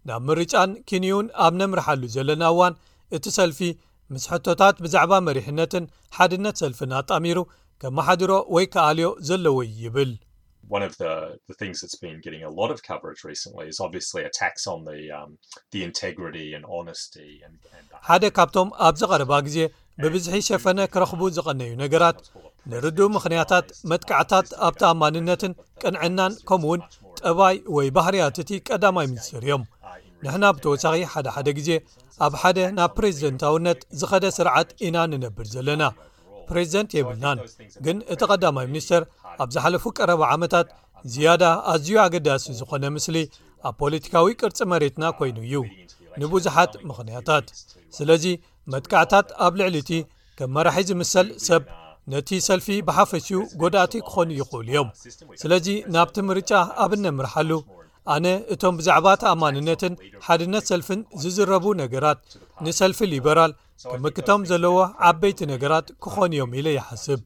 [0.10, 2.74] ናብ ምርጫን ኪኒኡን ኣብ ነምርሓሉ ዘለና እዋን
[3.18, 3.60] እቲ ሰልፊ
[4.14, 7.38] ምስ ሕቶታት ብዛዕባ መሪሕነትን ሓድነት ሰልፊን ኣጣሚሩ
[7.86, 10.12] ከማሓድሮ ወይ ከኣልዮ ዘለዎ ይብል
[10.76, 11.32] um, uh,
[18.10, 19.58] ሓደ ካብቶም ኣብዘቀረባ ግዜ
[20.04, 22.22] ብብዝሒ ሸፈነ ክረኽቡ ዝቐነዩ ነገራት
[22.74, 26.84] ንርዱብ ምኽንያታት መጥካዕታት ኣብታማንነትን ቅንዕናን ከምኡ ውን
[27.20, 29.66] ጠባይ ወይ ባህርያትእቲ ቀዳማይ ሚኒስትር እዮም
[30.26, 31.70] ንሕና ብተወሳኺ ሓደ ሓደ ግዜ
[32.28, 35.84] ኣብ ሓደ ናብ ፕሬዚደንታውነት ዝኸደ ስርዓት ኢና ንነብድ ዘለና
[36.70, 37.38] ዚደንት የብልናን
[37.86, 39.04] ግን እቲ ቀዳማይ ሚኒስተር
[39.44, 40.68] ኣብ ዝሓለፉ ቀረባ ዓመታት
[41.14, 43.18] ዝያዳ ኣዝዩ ኣገዳሲ ዝኾነ ምስሊ
[43.68, 45.56] ኣብ ፖለቲካዊ ቅርፂ መሬትና ኮይኑ እዩ
[46.22, 47.46] ንብዙሓት ምክንያታት
[47.98, 48.26] ስለዚ
[48.74, 49.92] መጥካዕታት ኣብ ልዕሊ እቲ
[50.38, 51.72] ከም መራሒ ዝምሰል ሰብ uh,
[52.12, 54.90] ነቲ ሰልፊ ብሓፈሽኡ ጎዳእቲ ክኾኑ ይኽእሉ እዮም
[55.42, 56.52] ስለዚ ናብቲ ምርጫ
[56.84, 57.52] ኣብነምርሓሉ
[58.14, 59.94] ኣነ እቶም ብዛዕባ ተኣማንነትን
[60.26, 62.18] ሓድነት ሰልፊን ዝዝረቡ ነገራት
[62.66, 63.52] ንሰልፊ ሊበራል
[63.92, 67.22] ክምክቶም ዘለዎ ዓበይቲ ነገራት ክኾን እዮም ኢሉ ይሓስብ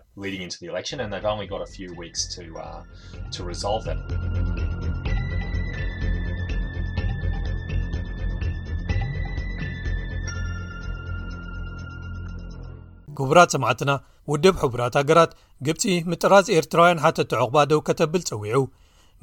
[13.17, 13.91] ክቡራት ሰምዕትና
[14.32, 15.32] ውድብ ሕቡራት ሃገራት
[15.67, 18.60] ግብፂ ምጥራዝ ኤርትራውያን ሓተ ትዕቑባ ደው ከተብል ጸዊዑ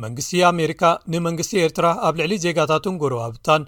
[0.05, 0.83] መንግስቲ ኣሜሪካ
[1.13, 3.63] ንመንግስቲ ኤርትራ ኣብ ልዕሊ ዜጋታቱን ጐረባብታን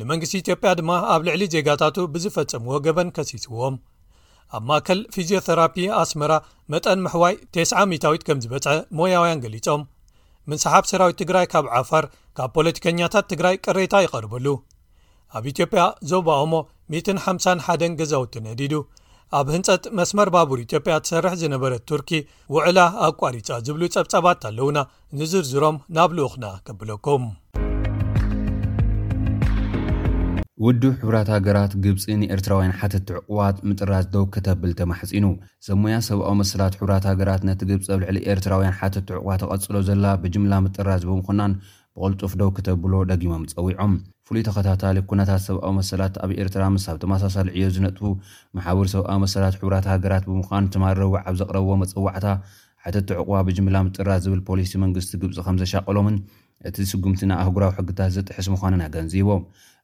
[0.00, 3.76] ንመንግስቲ ኢትዮጵያ ድማ ኣብ ልዕሊ ዜጋታቱ ብዝፈጸምዎ ገበን ከሲስዎም
[4.56, 6.32] ኣብ ማእከል ፊዚዮ ተራፒ ኣስመራ
[6.72, 9.82] መጠን ምሕዋይ 90ዊት ከም ዝበጽሐ ሞያውያን ገሊጾም
[10.50, 12.04] ምንሰሓብ ሰራዊት ትግራይ ካብ ዓፋር
[12.38, 14.46] ካብ ፖለቲከኛታት ትግራይ ቅሬታ ይቐርበሉ
[15.38, 16.52] ኣብ ኢትዮጵያ ዞባእእሞ
[16.96, 18.74] 151 ገዛውትነዲዱ
[19.38, 22.10] ኣብ ህንጸት መስመር ባቡር ኢትዮጵያ ትሰርሕ ዝነበረት ቱርኪ
[22.54, 24.78] ውዕላ ኣቋሪጻ ዝብሉይ ጸብጻባት ኣለውና
[25.20, 27.24] ንዝርዝሮም ናብ ልኡኽና ከብለኩም
[30.64, 35.24] ውዱ ሕብራት ሃገራት ግብፂ ንኤርትራውያን ሓትት ትዕቁዋት ምጥራዝ ደው ክተብል ተማሕጺኑ
[35.68, 40.54] ዘሞያ ሰብኣዊ መስላት ሕራት ሃገራት ነቲ ግብፂ ኣብ ልዕሊ ኤርትራውያን ሓትት ትዕቁዋት ተቐጽሎ ዘላ ብጅምላ
[40.66, 41.54] ምጥራዝ ብምኹናን
[41.96, 43.92] ብቕልጡፍ ደው ክተብሎ ደጊሞም ጸዊዖም
[44.28, 48.02] ፍሉይ ተኸታታሊ ኩነታት ሰብኣዊ መሰላት ኣብ ኤርትራ ምስ ኣብ ተመሳሳሊ ዕዮ ዝነጥፉ
[48.56, 52.26] ማሓበሪ ሰብኣዊ መሰላት ሕቡራት ሃገራት ብምዃኑ ትማሃረዊዕ ኣብ ዘቕረብዎ መፀዋዕታ
[52.84, 56.16] ሓተቲ ዕቕዋ ብጅምላ ምጥራ ዝብል ፖሊሲ መንግስቲ ግብፂ ከም ዘሻቀሎምን
[56.70, 59.42] እቲ ስጉምቲና ኣህጉራዊ ሕግታት ዘጥሕስ ምዃንን ኣገንዚቦም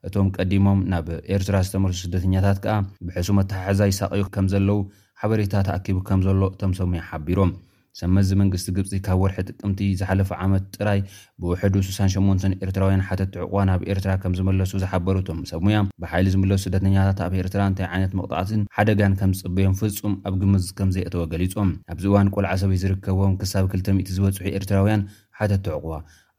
[0.08, 2.76] እቶም ቀዲሞም ናብ ኤርትራ ዝተመርሶ ስደተኛታት ከኣ
[3.08, 4.78] ብሕሱ መተሓሕዛ ይሳቀዩ ከም ዘለዉ
[5.22, 7.52] ሓበሬታ ተኣኪቡ ከም ዘሎ እቶም ሰሙያ ሓቢሮም
[7.98, 11.00] ሰመዚ መንግስቲ ግብፂ ካብ ወርሒ ጥቅምቲ ዝሓለፈ ዓመት ጥራይ
[11.42, 17.20] ብውሕዱ 68 ኤርትራውያን ሓተቲ ዕቑዋ ናብ ኤርትራ ከም ዝመለሱ ዝሓበሩ ቶም ሰሙያ ብሓይሊ ዝመለሱ ስደተኛታት
[17.26, 22.04] ኣብ ኤርትራ እንታይ ዓይነት መቕጣዕትን ሓደጋን ከም ዝፅበዮም ፍፁም ኣብ ግመዝ ከም ዘይእተወ ገሊፆም ኣብዚ
[22.12, 25.02] እዋን ቆልዓ ሰበይ ዝርከቦም ክሳብ 200 ዝበፅሑ ኤርትራውያን
[25.40, 25.92] ሓተቲ ዕቑዋ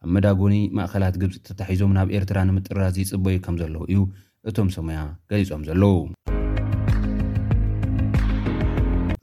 [0.04, 4.00] ኣብ መዳጎኒ ማእኸላት ግብፂ ተታሒዞም ናብ ኤርትራ ንምጥራዝ ይፅበዩ ከም ዘለዉ እዩ
[4.50, 5.00] እቶም ሰሙያ
[5.32, 5.92] ገሊፆም ዘለዉ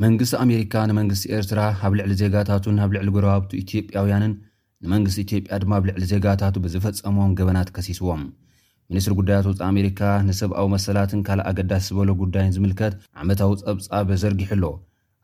[0.04, 4.34] መንግስቲ ኣሜሪካ ንመንግስቲ ኤርትራ ኣብ ልዕሊ ዜጋታቱን ኣብ ልዕሊ ጉረባብቲ ኢትጵያውያንን
[4.84, 8.22] ንመንግስቲ ኢትዮጵያ ድማ ኣብ ልዕሊ ዜጋታቱ ብዝፈፀምዎም ገበናት ከሲስዎም
[8.92, 14.64] ሚኒስትሪ ጉዳያት ወፃ ኣሜሪካ ንሰብኣዊ መሰላትን ካልእ ኣገዳሲ ዝበሎ ጉዳይን ዝምልከት ዓመታዊ ፀብጻብ ዘርጊሕ ኣሎ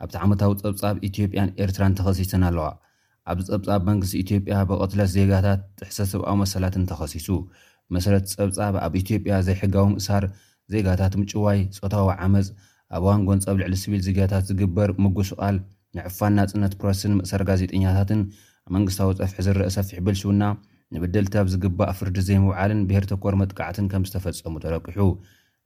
[0.04, 2.66] ኣብቲ ዓመታዊ ፀብጻብ ኢትዮጵያን ኤርትራን ተኸሲሰን ኣለዋ
[3.34, 7.30] ኣብዚ ፀብጻብ መንግስቲ ኢትዮጵያ ብቐትለት ዜጋታት ጥሕሰት ሰብኣዊ መሰላትን ተኸሲሱ
[7.88, 10.26] ብመሰረት ፀብፃብ ኣብ ኢትዮጵያ ዘይሕጋዊ ምእሳር
[10.76, 12.48] ዜጋታት ምጭዋይ ፆታዊ ዓመፅ
[12.94, 15.56] ኣብ እዋን ጎንፀ ኣብ ልዕሊ ስብል ዝግያታት ዝግበር ምጉስቃል
[15.98, 18.22] ንዕፋን ናፅነት ፕሮስን ምእሰር ጋዜጠኛታትን
[18.66, 20.44] ኣብ መንግስታዊ ፀፍሒ ዝርአ ሰፊሕብል ሽውና
[20.96, 25.00] ንበደልቲብ ዝግባእ ፍርዲ ዘይምውዓልን ብሄር ተኮር መጥቃዕትን ከም ዝተፈፀሙ ተረቂሑ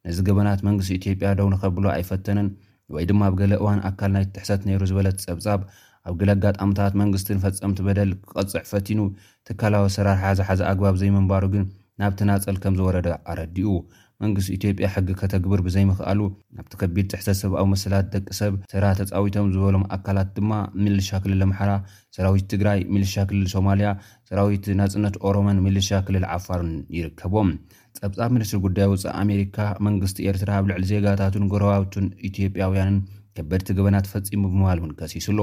[0.08, 2.50] ነዚ ገበናት መንግስቲ ኢትዮጵያ ደውን ከብሎ ኣይፈተነን
[2.96, 5.60] ወይ ድማ ኣብ ገለ እዋን ኣካል ናይ ትሕሰት ነይሩ ዝበለት ጸብጻብ
[6.08, 9.00] ኣብ ግለ ኣጋጣምታት መንግስቲ ንፈፀምቲ በደል ክቐፅዕ ፈቲኑ
[9.50, 11.66] ትካላዊ ኣሰራርሓ ዝሓዚ ኣግባብ ዘይምንባሩ ግን
[12.04, 13.72] ናብቲናፀል ከም ዝወረደ ኣረዲኡ
[14.24, 16.22] መንግስቲ ኢትዮ ያ ሕጊ ከተግብር ብዘይምክኣሉ
[16.56, 20.52] ናብቲ ከቢድ ፅሕተሰብ ኣብ መሰላት ደቂ ሰብ ስራ ተፃዊቶም ዝበሎም ኣካላት ድማ
[20.84, 21.72] ምልሻ ክልል ምሓራ
[22.18, 23.92] ሰራዊት ትግራይ ሚልሻ ክልል ሶማልያ
[24.32, 27.52] ሰራዊት ናፅነት ኦሮመን ሚልሻ ክልል ዓፋርን ይርከቦም
[28.00, 33.00] ፀብፃብ ምኒስትሪ ጉዳይ ውፃእ ኣሜሪካ መንግስቲ ኤርትራ ኣብ ልዕሊ ዜጋታትን ጎረባትን ኢትዮጵያውያንን
[33.38, 35.40] ከበድቲ ግበና ፈፂሙ ብምባል እውን ከሲሱሎ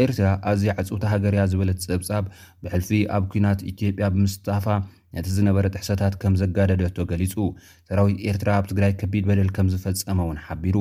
[0.00, 2.24] ኤርትራ ኣዝ ዕፅውቲ ሃገርያ ዝበለት ፀብፃብ
[2.64, 4.66] ብሕልፊ ኣብ ኩናት ኢትዮጵያ ብምስፃፋ
[5.16, 7.34] ነቲ ዝነበረ ጥሕሰታት ከም ዘጋደደቶ ገሊፁ
[7.88, 10.76] ሰራዊት ኤርትራ ኣብ ትግራይ ከቢድ በደል ከም ዝፈፀመ እውን ሓቢሩ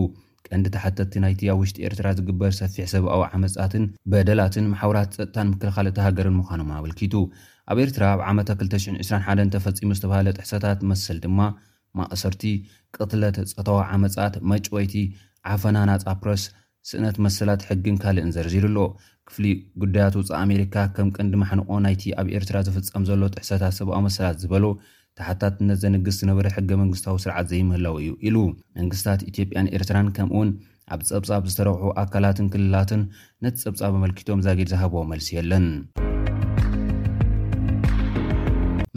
[0.47, 5.97] ቀንዲ ተሓተቲ ናይቲ ኣብ ውሽጢ ኤርትራ ዝግበር ሰፊሕ ሰብኣዊ ዓመፃትን በደላትን ማሕበራት ፀጥታን ምክልኻል እቲ
[6.05, 7.13] ሃገርን ምኳኖም ኣበልኪቱ
[7.71, 11.39] ኣብ ኤርትራ ኣብ ዓመ 221 ተፈፂሙ ዝተብሃለ ጥሕሰታት መሰል ድማ
[11.99, 12.43] ማእሰርቲ
[12.95, 14.95] ቅትለት ፀተዋ ዓመፃት መጭወይቲ
[15.53, 16.43] ዓፈናናፃፕረስ
[16.89, 18.77] ስእነት መስላት ሕግን ካልእን ዘርዚሩ ኣሎ
[19.33, 19.45] ፍሊ
[19.81, 24.65] ጉዳያት ውፃእ ኣሜሪካ ከም ቀንዲ ማሕንቆ ናይቲ ኣብ ኤርትራ ዝፍጸም ዘሎ ጥሕሰታት ሰብኣዊ መሰላት ዝበሉ
[25.17, 28.37] ታሓታትነት ዘንግስ ዝነበረ ሕገ መንግስታዊ ስርዓት ዘይምህላው እዩ ኢሉ
[28.79, 30.49] መንግስትታት ኢትዮጵያን ኤርትራን ከምኡ እውን
[30.95, 33.03] ኣብ ጸብጻብ ዝተረብሑ ኣካላትን ክልላትን
[33.45, 35.67] ነቲ ጸብጻብ ኣመልኪቶም ዛጊድ ዝሃቦዎ መልሲ የለን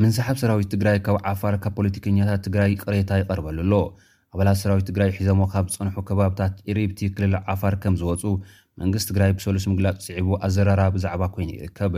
[0.03, 3.75] ምንሰሓብ ሰራዊት ትግራይ ካብ ዓፋር ካብ ፖለቲከኛታት ትግራይ ቅሬታ ይቐርበሉ ኣሎ
[4.35, 8.23] ኣባላት ሰራዊት ትግራይ ሒዞሞ ካብ ዝፀንሑ ከባብታት ኢርብቲ ክልል ዓፋር ከም ዝወፁ
[8.83, 11.93] መንግስት ትግራይ ብሰሉስ ምግላፅ ዝስዒቡ ኣዘራራ ብዛዕባ ኮይኑ ይርከብ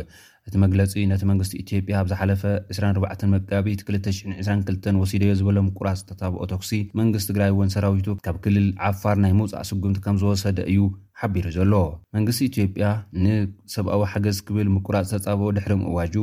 [0.49, 2.43] እቲ መግለፂ ነቲ መንግስቲ ኢትዮጵያ ኣብ ዝሓለፈ
[2.75, 9.17] 24 መጋባቢት 2022 ወሲደዮ ዝበሎ ምቁራፅ ዝተፃብኦ ቶክሲ መንግስቲ ትግራይ እውን ሰራዊቱ ካብ ክልል ዓፋር
[9.25, 10.83] ናይ ምውፃእ ስጉምቲ ከም ዝወሰደ እዩ
[11.21, 11.83] ሓቢሩ ዘለዎ
[12.17, 12.89] መንግስቲ ኢትዮ ያ
[13.25, 16.15] ንሰብኣዊ ሓገዝ ክብል ምቁራፅ ዝተፃብኦ ድሕሪ ምእዋጁ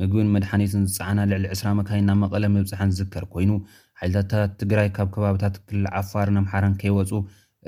[0.00, 3.50] ምግብን መድሓኒትን ዝፃዓና ልዕሊ 20 መካይን ናብ መቐለ ምብፅሓን ዝዝከር ኮይኑ
[4.00, 7.12] ሓይልታታት ትግራይ ካብ ከባብታት ክልል ዓፋር ኣምሓራን ከይወፁ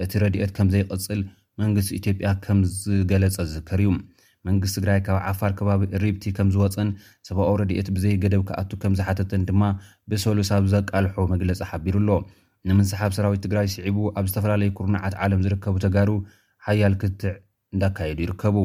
[0.05, 1.21] እቲ ረድኦት ከም ዘይቐፅል
[1.63, 3.91] መንግስቲ ኢትዮጵያ ከም ዝገለፀ ዝዝከር እዩ
[4.49, 6.89] መንግስቲ ትግራይ ካብ ዓፋር ከባቢ ሪብቲ ከም ዝወፅን
[7.29, 9.63] ሰብኣ ረድኤት ብዘይገደብ ክኣቱ ከም ዝሓተተን ድማ
[10.11, 12.11] ብሰሉ ሳብ ዘቃልሖ መግለፂ ሓቢሩ ኣሎ
[12.69, 16.11] ንምንሰሓብ ሰራዊት ትግራይ ስዒቡ ኣብ ዝተፈላለዩ ኩርናዓት ዓለም ዝርከቡ ተጋሩ
[16.67, 17.35] ሓያል ክትዕ
[17.75, 18.57] እንዳካየዱ ይርከቡ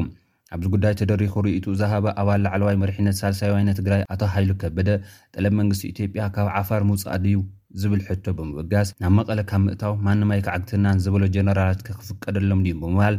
[0.54, 4.90] ኣብዚ ጉዳይ ተደሪኹ ርኢጡ ዝሃበ ኣባል ላዕለዋይ መርሕነት ሳልሳይ ይነት ትግራይ ኣተ ሃይሉ ከበደ
[5.34, 7.38] ጠለም መንግስቲ ኢትዮጵያ ካብ ዓፋር ምውፅኣድ ዩ
[7.82, 13.16] ዝብል ሕቶ ብምብጋዝ ናብ መቐለ ካብ ምእታው ማንም ኣይከዓግትናን ዝበሎ ጀነራላት ክፍቀደሎም ዩ ብምባል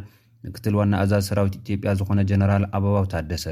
[0.48, 3.46] ንክትል ዋና ኣዛዝ ሰራዊት ኢትዮጵያ ዝኾነ ጀነራል ኣበባው ታደሰ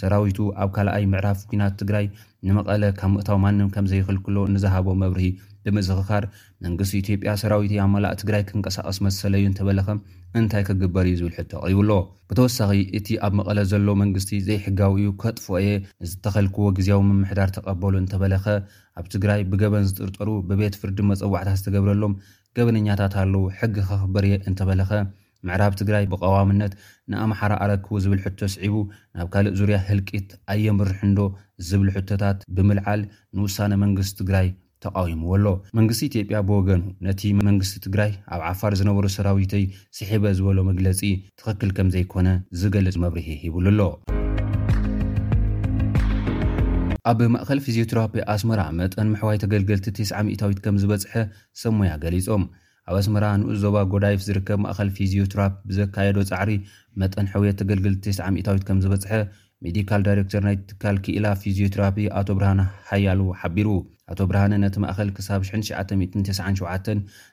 [0.00, 2.06] ሰራዊቱ ኣብ ካልኣይ ምዕራፍ ኩናት ትግራይ
[2.48, 5.26] ንመቐለ ካብ ምእታው ማንም ከምዘይክልክሎ ንዝሃቦ መብርሂ
[5.66, 6.24] ብምስኽካድ
[6.66, 10.00] መንግስቲ ኢትዮጵያ ሰራዊት ኣ መላእ ትግራይ ክንቀሳቀስ መሰለ እዩ እንተበለኸም
[10.38, 11.90] እንታይ ክግበር እዩ ዝብል ሕቶ ቅብኣሎ
[12.28, 15.72] ብተወሳኺ እቲ ኣብ መቐለ ዘሎ መንግስቲ ዘይሕጋዊ እዩ ከጥፎ እየ
[16.10, 18.46] ዝተኸልክዎ ግዜያዊ ምምሕዳር ተቐበሉ እንተበለኸ
[19.00, 22.14] ኣብ ትግራይ ብገበን ዝጥርጠሩ ብቤት ፍርዲ መፀዋዕታት ዝተገብረሎም
[22.58, 24.90] ገበነኛታት ኣለው ሕጊ ከኽበር እየ እንተበለኸ
[25.48, 26.74] ምዕራብ ትግራይ ብቐዋምነት
[27.12, 28.76] ንኣምሓራ ኣረክቡ ዝብል ሕቶ ስዒቡ
[29.16, 31.20] ናብ ካልእ ዙርያ ህልቂት ኣየምርሕ ንዶ
[31.70, 33.00] ዝብል ሕቶታት ብምልዓል
[33.36, 34.48] ንውሳነ መንግስቲ ትግራይ
[34.84, 35.46] ተቃዊሙዎኣሎ
[35.78, 39.64] መንግስቲ ኢትዮ ያ ብወገኑ ነቲ መንግስቲ ትግራይ ኣብ ዓፋር ዝነበሩ ሰራዊተይ
[39.98, 41.00] ስሒበ ዝበሎ መግለፂ
[41.42, 42.28] ትኽክል ከምዘይኮነ
[42.62, 43.80] ዝገልፅ መብርሂ ሂብሉ ኣሎ
[47.10, 51.14] ኣብ ማእኸል ፊዝዮ ትራፒ ኣስመራ መጠን ምሕዋይ ተገልግልቲ 9ስታዊት ከም ዝበፅሐ
[51.62, 52.44] ሰሙያ ገሊፆም
[52.90, 56.50] ኣብ ኣስመራ ንኡ ዞባ ጎዳይፍ ዝርከብ ማእኸል ፊዝዮትራፒ ብዘካየዶ ፃዕሪ
[57.02, 59.12] መጠን ሕውየት ተገልግልቲ 9ስ0ታዊት ከም ዝበፅሐ
[59.66, 63.68] ሜዲካል ዳይሬክተር ናይ ትካል ክኢላ ፊዝዮ ትራፒ ኣቶ ብርሃና ሓያሉ ሓቢሩ
[64.12, 66.88] ኣቶ ብርሃነ ነቲ ማእኸል ክሳብ9997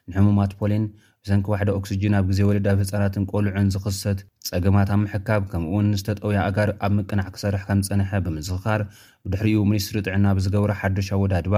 [0.10, 0.84] ንሕሙማት ፖሌን
[1.24, 6.40] ብሰንኪ ዋሕደ ኦክሲጂን ኣብ ግዜ ወለድ ኣብ ህፃናትን ቆልዑን ዝኽሰት ፀገማት ኣብ ምሕካብ ከምኡውን ዝተጠውያ
[6.50, 8.82] ኣጋር ኣብ ምቅናዕ ክሰርሕ ከም ፀንሐ ብምስኽኻር
[9.26, 11.56] ብድሕሪኡ ሚኒስትሪ ጥዕና ብዝገብሮ ሓዱሽ ወዳድባ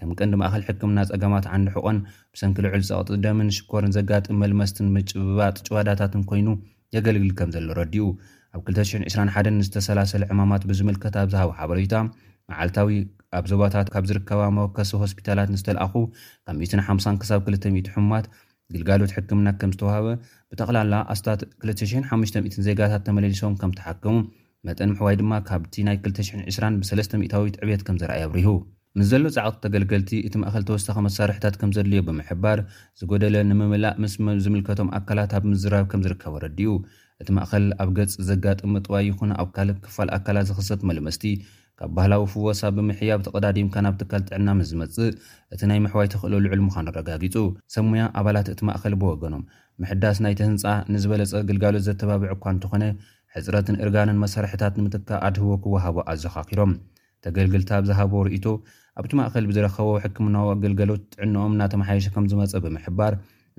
[0.00, 1.98] ከም ቀንዲ ማእኸል ሕክምና ፀገማት ዓንዲሕቆን
[2.34, 6.48] ብሰንኪ ልዕል ፀቕጢ ደምን ሽኮርን ዘጋጥም መልመስትን ምጭብባ ጥጭዋዳታትን ኮይኑ
[6.96, 8.06] የገልግል ከም ዘሎ ረዲኡ
[8.56, 11.94] ኣብ 221 ንዝተሰላሰለ ሕማማት ብዝምልከት ኣብዝሃቦ ሓበሬታ
[12.52, 12.90] መዓልታዊ
[13.38, 15.94] ኣብ ዞባታት ካብ ዝርከባ መወከሲ ሆስፒታላት ንዝተለኣኹ
[16.46, 18.26] ካብ 150 ክሳብ 200 ሕሙማት
[18.74, 20.06] ግልጋሎት ሕክምና ከም ዝተዋሃበ
[20.50, 24.14] ብጠቕላላ ኣስታት 2500 ዜጋታት ተመለሊሶም ከም ተሓክሙ
[24.66, 28.50] መጠን ምሕዋይ ድማ ካብቲ ናይ 220 ብ300ዊት ዕብት ከም ዘርኣይ ኣብሪሁ
[28.98, 32.58] ምስ ዘሎ ፃዕቕቲ ተገልገልቲ እቲ ማእኸል ተወሳኺ መሳርሕታት ከም ዘድልዮ ብምሕባር
[33.00, 36.72] ዝጎደለ ንምምላእ ምስዝምልከቶም ኣካላት ኣብ ምዝራብ ከም ዝርከቡ ረድኡ
[37.22, 41.24] እቲ ማእኸል ኣብ ገፅ ዘጋጥምሚጥዋይ ይኹን ኣብ ካልእ ክፋል ኣካላት ዝኽሰት መልመስቲ
[41.80, 45.06] ካብ ባህላዊ ፍወሳብ ብምሕያብ ተቐዳዲምካ ናብ ትካል ጥዕና ምስ ዝመጽእ
[45.54, 47.34] እቲ ናይ ምሕዋይ ተኽእሉ ልዑል ምዃን ኣረጋጊጹ
[47.74, 49.44] ሰሙያ ኣባላት እቲ ማእኸል ብወገኖም
[49.82, 52.84] ምሕዳስ ናይቲህንፃ ንዝበለጸ ግልጋሎት ዘተባብዕ እኳ እንተኾነ
[53.36, 56.74] ሕፅረትን እርጋንን መሰርሕታት ንምትካ ኣድህዎ ክውሃቦ ኣዘኻኺሮም
[57.26, 58.46] ተገልግልታ ኣብ ዝሃቦዎ ርእቱ
[59.00, 63.12] ኣብቲ ማእኸል ብዝረኸቦ ሕክምናዊ ኣገልገሎት ጥዕንኦም እናተመሓይሸ ከም ዝመፀ ብምሕባር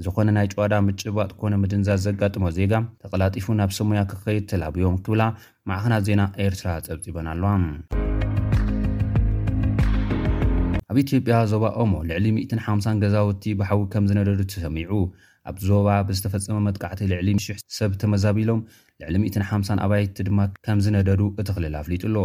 [0.05, 5.21] ዝኾነ ናይ ጨዋዳ ምጭባጥ ኮነ ምድንዛ ዘጋጥሞ ዜጋ ተቐላጢፉ ናብ ሰሙያ ክኸይድ ተላብዮም ትብላ
[5.69, 7.49] ማዕኽናት ዜና ኤርትራ ጸብፂበና ኣለዋ
[10.91, 14.91] ኣብ ኢትዮጵያ ዞባ ኦሞ ልዕሊ 150 ገዛውቲ ባሓዊ ከም ዝነደዱ ትሰሚዑ
[15.51, 18.59] ኣብ ዞባ ብዝተፈፀመ መጥቃዕቲ ልዕሊ ሽሕ ሰብ ተመዛቢሎም
[19.13, 22.17] ልዕሊ 1ሓ0 ኣባይቲ ድማ ከም ዝነደዱ እትኽልል ኣፍሊጡሎ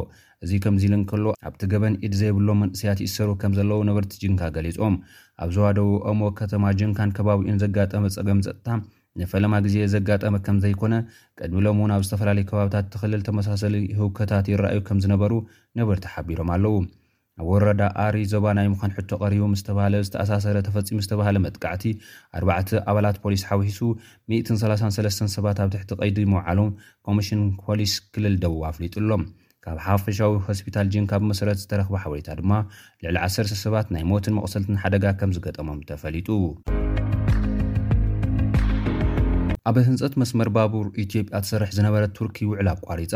[0.44, 4.96] እዙ ከምዚ ኢሉ እንከሎ ኣብቲ ገበን ኢድዘይብሎም መንእስያት ይእሰሩ ከም ዘለዉ ነበርቲ ጅንካ ገሊፆም
[5.44, 8.68] ኣብ ዝዋደቡ አሞ ከተማ ጅንካን ከባቢኡን ዘጋጠመ ፀገም ፀጥታ
[9.20, 10.94] ንፈለማ ግዜ ዘጋጠመ ከም ዘይኮነ
[11.40, 15.32] ቀድሚሎም እውን ኣብ ዝተፈላለዩ ከባብታት እትኽልል ተመሳሰሊ ህውከታት ይራኣዩ ከም ዝነበሩ
[15.80, 16.76] ነበርቲ ሓቢሮም ኣለዉ
[17.42, 21.84] ኣብ ወረዳ ኣሪ ዞባ ናይ ምዃን ሕቶ ቐሪቡ ዝተባሃለ ዝተኣሳሰረ ተፈጺሙ ዝተባሃለ መጥቃዕቲ
[22.38, 23.80] 4 ኣባላት ፖሊስ ሓዊሒሱ
[24.32, 26.70] 133 ሰባት ኣብ ትሕቲ ቐይዱ መውዓሎም
[27.08, 29.22] ኮሚሽን ፖሊስ ክልል ደውቡ ኣፍሊጡኣሎም
[29.66, 32.52] ካብ ሓፈሻዊ ሆስፒታል ጅንካብ መሰረት ዝተረኽባ ሓበሬታ ድማ
[33.04, 36.28] ልዕሊ 10 ሰባት ናይ ሞትን መቕሰልትን ሓደጋ ከም ዝገጠሞም ተፈሊጡ
[39.68, 43.14] ኣብ ህንፀት መስመር ባቡር ኢትዮጵያ ተሰርሕ ዝነበረት ቱርኪ ውዕል ኣቋሪፃ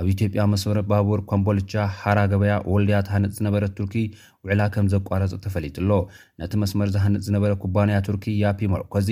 [0.00, 3.94] ኣብ ኢትዮጵያ መስመረ ባቡር ኮምቦልቻ ሓራ ገበያ ወልድያ ተሃንጥ ዝነበረ ቱርኪ
[4.46, 5.90] ውዕላ ከም ዘቋረፅ ተፈሊጡሎ
[6.40, 9.08] ነቲ መስመር ዝሃንጥ ዝነበረ ኩባንያ ቱርኪ ያፒ ሞርኮዚ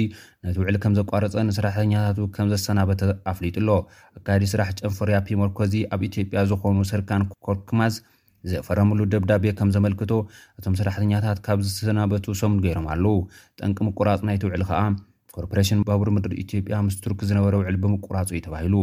[0.47, 3.71] ነቲ ውዕል ከም ዘቋረፀ ንሰራሕተኛታት ከም ዘሰናበተ ኣፍሊጡኣሎ
[4.19, 7.97] ኣካዲ ስራሕ ጨንፈር ያፒ ሞርኮዚ ኣብ ኢትዮጵያ ዝኾኑ ስርካን ኮርክማዝ
[8.53, 10.13] ዘፈረምሉ ደብዳቤ ከም ዘመልክቶ
[10.59, 13.17] እቶም ሰራሕተኛታት ካብ ዝሰናበቱ ሰሙን ገይሮም ኣለው
[13.61, 14.81] ጠንቂ ምቁራፅ ናይቲውዕሊ ከዓ
[15.37, 18.75] ኮርፖሬሽን ባቡር ምድሪ ኢትዮጵያ ምስ ቱርኪ ዝነበረ ውዕል ብምቁራፅ እዩ ተባሂሉ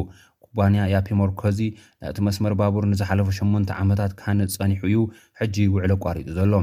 [0.60, 1.60] ባንያ ያፒሞርኮዚ
[2.04, 5.02] ናእቲ መስመር ባቡር ንዝሓለፈ 8ንተ ዓመታት ካነፅ ፀኒሑ እዩ
[5.40, 6.54] ሕጂ ውዕሉ ኣቋሪጡ ዘሎ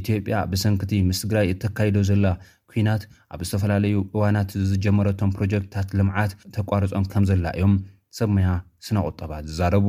[0.00, 2.26] ኢትዮጵያ ብሰንክቲ ምስ ትግራይ እተካይዶ ዘላ
[2.72, 7.74] ኩናት ኣብ ዝተፈላለዩ እዋናት ዝጀመረቶም ፕሮጀክትታት ልምዓት ተቋርፆም ከም ዘላ እዮም
[8.18, 8.50] ሰብመያ
[8.88, 9.88] ስነቁጠባ ዝዛረቡ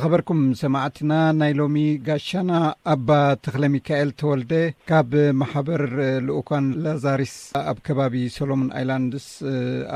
[0.00, 2.50] ኣኸበርኩም ሰማዕትና ናይ ሎሚ ጋሻና
[2.92, 3.08] ኣባ
[3.44, 4.52] ተኽለ ሚካኤል ተወልደ
[4.90, 5.82] ካብ ማሕበር
[6.26, 7.34] ንኡኳን ላዛርስ
[7.70, 9.26] ኣብ ከባቢ ሶሎሞን ኣይላንድስ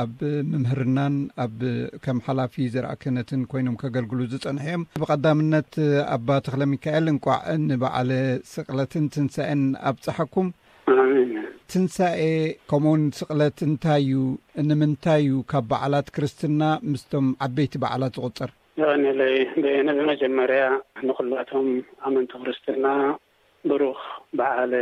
[0.03, 0.15] ኣብ
[0.51, 5.73] ምምህርናን ኣብከም ሓላፊ ዘረአ ክህነትን ኮይኖም ከገልግሉ ዝፀንሐእዮም ብቐዳምነት
[6.17, 8.13] ኣባ ተክለ ሚካኤል እንኳዕ ንበዓለ
[8.53, 10.51] ስቕለትን ትንሳኤን ኣብፀሓኩም
[10.99, 11.39] ን
[11.77, 12.21] ትንሳኤ
[12.73, 14.21] ከምኡውን ስቕለት እንታይ እዩ
[14.69, 16.61] ንምንታይ እዩ ካብ በዕላት ክርስትና
[16.93, 18.51] ምስቶም ዓበይቲ በዕላት ዝቕፅር
[18.81, 19.35] የኸኒለይ
[19.89, 20.63] ንብመጀመርያ
[21.09, 21.67] ንኽላቶም
[22.07, 22.87] ኣመንቲ ክርስትና
[23.71, 24.01] ብሩኽ
[24.39, 24.73] በዓል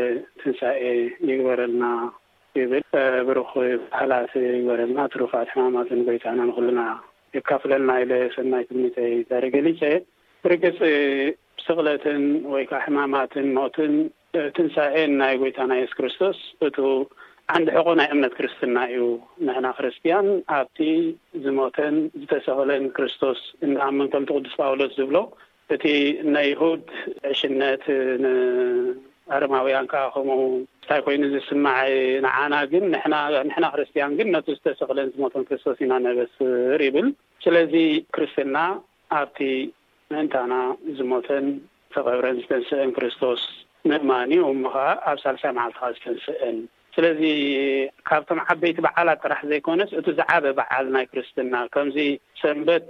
[0.41, 0.83] ትንሳኤ
[1.31, 1.85] ይግበረልና
[2.59, 2.87] ይብል
[3.29, 3.51] ብሩኽ
[3.99, 6.81] ሃላት ይግበረልና ትሩፋት ሕማማትን ጎይታና ንክሉና
[7.37, 8.97] የካፍለልና ኢለ ሰናይ ትሚተ
[9.29, 9.83] ዘርገሊፀ
[10.45, 10.79] ብርግፂ
[11.65, 12.23] ስቕለትን
[12.55, 13.93] ወይከዓ ሕማማትን ሞትን
[14.57, 16.39] ትንሳኤን ናይ ጎይታና የሱ ክርስቶስ
[16.69, 16.77] እቱ
[17.55, 19.05] ዓንድ ሕቆ ናይ እምነት ክርስትና እዩ
[19.47, 20.27] ንሕና ክርስትያን
[20.57, 20.79] ኣብቲ
[21.45, 25.19] ዝሞተን ዝተሰክለን ክርስቶስ እዳኣብ መንከምትቅዱስ ጳውሎስ ዝብሎ
[25.75, 25.85] እቲ
[26.35, 26.85] ናይሁድ
[27.31, 27.85] ዕሽነት
[28.25, 31.81] ንኣርማውያን ከዓ ከምኡ እንታይ ኮይኑ ዝስማዕ
[32.27, 37.09] ንዓና ግን ንሕና ክርስትያን ግን ነቱ ዝተሰክለን ዝሞተን ክርስቶስ ኢናነበስር ይብል
[37.47, 37.75] ስለዚ
[38.17, 38.57] ክርስትና
[39.21, 39.39] ኣብቲ
[40.13, 40.55] ምእንታና
[40.99, 41.47] ዝሞተን
[41.91, 43.43] ዝተቐብረን ዝተንስአን ክርስቶስ
[43.91, 46.57] ምእማን እዩ ሞከዓ ኣብ ሳልሳይ መዓልትካ ዝተንስአን
[46.97, 47.21] ስለዚ
[48.09, 51.99] ካብቶም ዓበይቲ በዓላት ጥራሕ ዘይኮነስ እቲ ዛዓበ በዓል ናይ ክርስትና ከምዚ
[52.41, 52.85] ሰንበት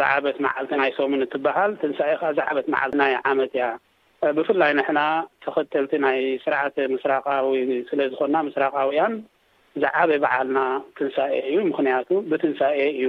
[0.00, 3.64] ዛዓበት መዓልቲ ናይ ሰሙን እትበሃል ትንሳኤ ከዓ ዛዕበት መዓልቲ ናይ ዓመት እያ
[4.36, 5.00] ብፍላይ ንሕና
[5.44, 7.50] ተኸተልቲ ናይ ስርዓተ ምስራቃዊ
[7.90, 9.14] ስለ ዝኮና መስራቃውያን
[9.84, 10.60] ዛዓበ በዓልና
[10.96, 13.06] ትንሳኤ እዩ ምክንያቱ ብትንሳኤ እዩ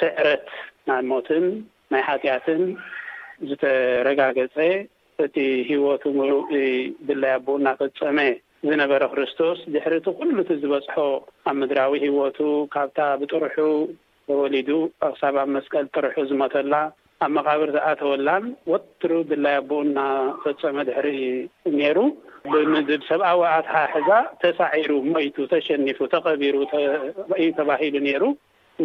[0.00, 0.46] ስዕረት
[0.88, 1.44] ናይ ሞትን
[1.92, 2.62] ናይ ሓትኣትን
[3.48, 4.56] ዝተረጋገፀ
[5.24, 5.36] እቲ
[5.68, 6.32] ሂወቱ ምሉ
[7.06, 8.18] ድለያ ኣብኡና ክፀመ
[8.66, 10.94] ዝነበረ ክርስቶስ ድሕሪእቲ ኩሉ እቲ ዝበጽሖ
[11.50, 12.38] ኣብ ምድራዊ ህወቱ
[12.74, 13.56] ካብታ ብጥሩሑ
[14.28, 14.68] ተወሊዱ
[15.08, 16.74] ኣክሳብኣብ መስቀል ጥሩሑ ዝመተላ
[17.26, 19.98] ኣብ መቃብር ዝኣተወላን ወትሩ ብላያ ኣቦኡና
[20.42, 21.08] ፈፀመ ድሕሪ
[21.78, 21.98] ነይሩ
[22.52, 24.10] ብምድብ ሰብኣዊ ኣትሓሕዛ
[24.42, 26.54] ተሳዒሩ ሞይቱ ተሸኒፉ ተቐቢሩ
[27.40, 28.24] እዩ ተባሂሉ ነይሩ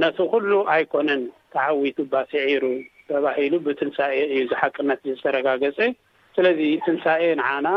[0.01, 1.23] ነቲ ኩሉ ኣይኮነን
[1.55, 2.63] ተዓዊቱ ባስዒሩ
[3.11, 5.79] ተባሂሉ ብትንሳየ እዩ ዝሓቅነት ዝተረጋገፀ
[6.35, 7.67] ስለዚ ትንሳኤ ንዓና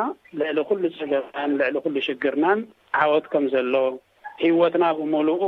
[0.41, 2.61] ልዕሊ ኩሉ ፀገምናን ልዕሊ ኩሉ ሽግርናን
[3.03, 3.75] ዓወት ከም ዘሎ
[4.43, 5.43] ሂወትና ብመልኡ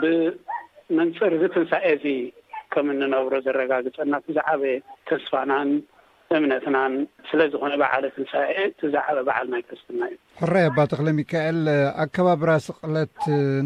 [0.00, 2.14] ብመንፅር ዚ ትንሳኤ ዚ
[2.74, 4.62] ከም እንነብሮ ዘረጋግፀና ብዛዕበ
[5.10, 5.68] ተስፋናን
[6.40, 6.92] እምነትናን
[7.30, 11.58] ስለዝኮነ በዓል ትንሳኤ ትዛዕበ በዓል ናይ ክርስትና እዩ ሕራይ ኣባተክለ ሚካኤል
[12.04, 13.20] ኣከባቢ ራስቅለት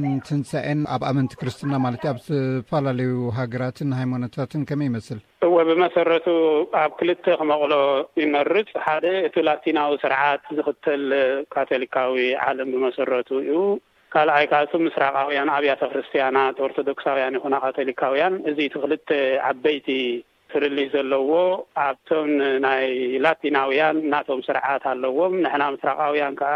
[0.04, 6.26] ንትንሣኤን ኣብ ኣመንቲ ክርስትና ማለት ዩ ኣብ ዝተፈላለዩ ሃገራትን ሃይማኖታትን ከመይ ይመስል እወ ብመሰረቱ
[6.82, 7.74] ኣብ ክልተ ክመቕሎ
[8.22, 11.04] ይመርፅ ሓደ እቲ ላቲናዊ ስርዓት ዝኽተል
[11.56, 12.16] ካቶሊካዊ
[12.48, 13.54] ዓለም ብመሰረቱ እዩ
[14.14, 19.08] ካልኣይ ካቱ ምስራቃውያን ኣብያተ ክርስትያናት ኦርቶዶክሳውያን ይኹና ካቶሊካውያን እዚ እቲ ክልተ
[19.48, 19.88] ዓበይቲ
[20.52, 21.30] ፍርሊስ ዘለዎ
[21.86, 22.30] ኣብቶም
[22.64, 22.84] ናይ
[23.24, 26.54] ላቲናውያን እናቶም ስርዓት ኣለዎም ንሕና ምስራቃውያን ከዓ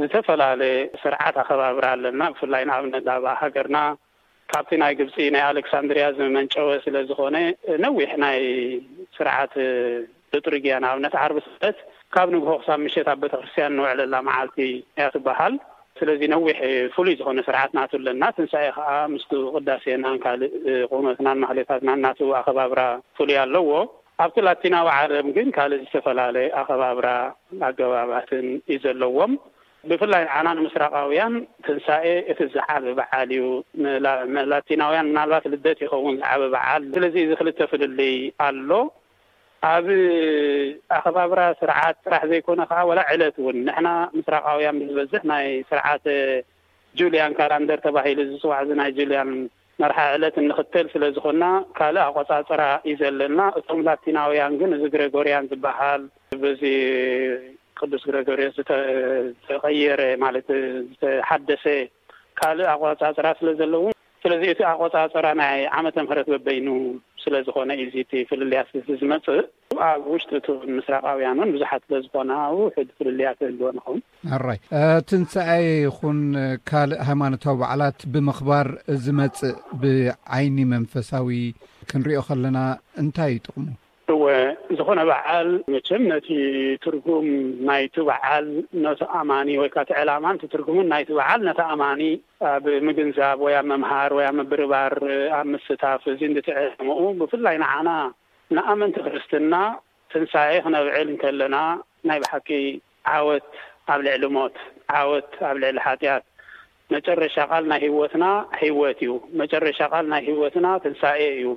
[0.00, 3.78] ዝተፈላለየ ስርዓት ኣኸባብር ኣለና ብፍላይ ንኣብነት ናብኣ ሃገርና
[4.52, 7.36] ካብቲ ናይ ግብፂ ናይ ኣሌክሳንድሪያ ዝመንጨወ ስለ ዝኾነ
[7.84, 8.38] ነዊሕ ናይ
[9.18, 9.52] ስርዓት
[10.34, 11.78] ልጡሪግያ ንኣብነት ዓርቢ ሰበት
[12.14, 14.58] ካብ ንግሆ ክሳብ ምሸት ኣብ ቤተ ክርስትያን ንውዕለላ መዓልቲ
[14.98, 15.54] እያ ትበሃል
[15.98, 16.56] ስለዚ ነዊሕ
[16.94, 20.54] ፍሉይ ዝኮነ ስርዓትናትለና ትንሳኤ ከዓ ምስቱ ቅዳሴናን ካልእ
[20.90, 22.80] ቁነትናን ማክሌታትና እናቱ ኣኸባብራ
[23.18, 23.68] ፍሉይ ኣለዎ
[24.24, 27.06] ኣብቲ ላቲናዊ ዓረብ ግን ካልእ ዝተፈላለየ ኣኸባብራ
[27.68, 29.32] ኣገባባትን እዩ ዘለዎም
[29.90, 31.32] ብፍላይ ንዓና ንምስራቃውያን
[31.64, 33.44] ትንሳኤ እቲ ዝዓበ በዓል እዩ
[34.52, 37.98] ላቲናውያን ምናልባት ልደት ይኸውን ዝዓበ በዓል ስለዚ እዚ ክልተፍልል
[38.48, 38.70] ኣሎ
[39.68, 39.86] ኣብ
[40.96, 46.04] ኣኸባብራ ስርዓት ስራሕ ዘይኮነ ከዓ ወላ ዕለት እውን ንሕና ምስራቃውያን ብዝበዝሕ ናይ ስርዓት
[46.98, 49.30] ጁልያን ካላንደር ተባሂሉ ዝፅዋዕ እዚ ናይ ጁልያን
[49.82, 51.44] መርሓ ዕለት እንኽተል ስለዝኮና
[51.78, 56.02] ካልእ ኣቆፃፅራ እዩ ዘለና እቶም ላቲናውያን ግን እዚ ግሬጎርያን ዝበሃል
[56.44, 56.62] ብዚ
[57.80, 60.48] ቅዱስ ግሪጎሪያ ዝተቀየረ ማለት
[60.90, 61.64] ዝተሓደሰ
[62.40, 63.84] ካልእ ኣቆፃፅራ ስለ ዘለዉ
[64.24, 66.68] ስለዚ እቲ ኣቆፃፅራ ናይ ዓመተ ምህረት በበይኑ
[67.24, 69.46] ስለዝኮነ እዚ ቲ ፍልልያስሊ ዝመፅእእ
[69.88, 70.46] ኣብ ውሽጡ እት
[70.78, 73.98] ምስራቃውያንእን ብዙሓት ስለዝኮነ ውሑድ ፍልልያ ትህልዎ ንኹም
[74.38, 74.58] ኣራይ
[75.10, 76.20] ትንሣይ ይኹን
[76.70, 78.68] ካልእ ሃይማኖታዊ በዕላት ብምኽባር
[79.06, 79.54] ዝመፅእ
[79.84, 81.40] ብዓይኒ መንፈሳዊ
[81.92, 82.58] ክንሪኦ ከለና
[83.04, 83.64] እንታይ ይጥቅሙ
[84.12, 84.24] እወ
[84.78, 86.26] ዝኾነ በዓል ምችም ነቲ
[86.84, 87.26] ትርጉም
[87.68, 88.46] ናይቲ በዓል
[88.84, 92.02] ነተ ኣማኒ ወይከዓ ቲ ዕላማ ን ትርጉሙን ናይቲ በዓል ነተ ኣማኒ
[92.50, 94.94] ኣብ ምግንዛብ ወይ መምሃር ወ ምብርባር
[95.38, 97.90] ኣብ ምስታፍ እዚ ንድ ትዕሙኡ ብፍላይ ንዓና
[98.56, 99.54] ንኣመንቲ ክርስትና
[100.12, 101.56] ትንሣኤ ክነብዕል ንከለና
[102.10, 102.48] ናይ ባሓቂ
[103.16, 103.48] ዓወት
[103.92, 104.56] ኣብ ልዕሊ ሞት
[105.00, 106.24] ዓወት ኣብ ልዕሊ ሓጢያት
[106.94, 108.24] መጨረሻ ቓል ናይ ህወትና
[108.62, 111.48] ሂይወት እዩ መጨረሻ ቓል ናይ ህወትና ትንሳኤ እዩ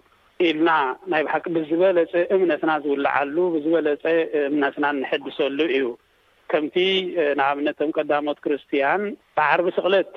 [0.46, 0.72] ኢልና
[1.12, 4.04] ናይ በሓቂ ብዝበለፀ እምነትና ዝውላዓሉ ብዝበለፀ
[4.50, 5.86] እምነትና ንሐድሰሉ እዩ
[6.52, 6.76] ከምቲ
[7.38, 9.02] ንኣብነትቶም ቀዳሞት ክርስትያን
[9.38, 10.12] በዓርቢ ስቕለት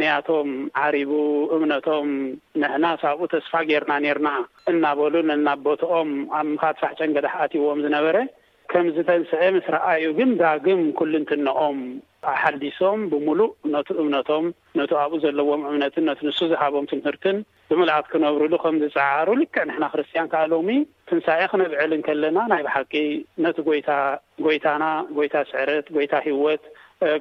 [0.00, 0.48] ንያቶም
[0.82, 1.12] ዓሪቡ
[1.56, 2.08] እምነቶም
[2.62, 4.30] ንሕና ሳብኡ ተስፋ ገይርና ነርና
[4.72, 8.16] እናበሉ ነናቦትኦም ኣብ ምኻትፋሕ ጨንገዳሕ ኣትዎም ዝነበረ
[8.72, 11.78] ከምዝተንስአ ምስ ረአዩ ግን ዳግም ኩል ንትንኦም
[12.32, 14.46] ኣሓዲሶም ብምሉእ ነቱ እምነቶም
[14.78, 17.36] ነቱ ኣብኡ ዘለዎም እምነትን ነቲ ንሱ ዝሃቦም ትምህርትን
[17.70, 20.70] ብምልኣክ ክነብሩሉ ከምዝፀዓሩ ልክዕ ንሕና ክርስትያን ካዓ ሎሚ
[21.08, 22.92] ትንሳኤ ክነብዕልን ከለና ናይ ብሓቂ
[23.44, 23.90] ነቲ ጎይታ
[24.46, 24.84] ጐይታና
[25.16, 26.64] ጎይታ ስዕረት ጎይታ ህወት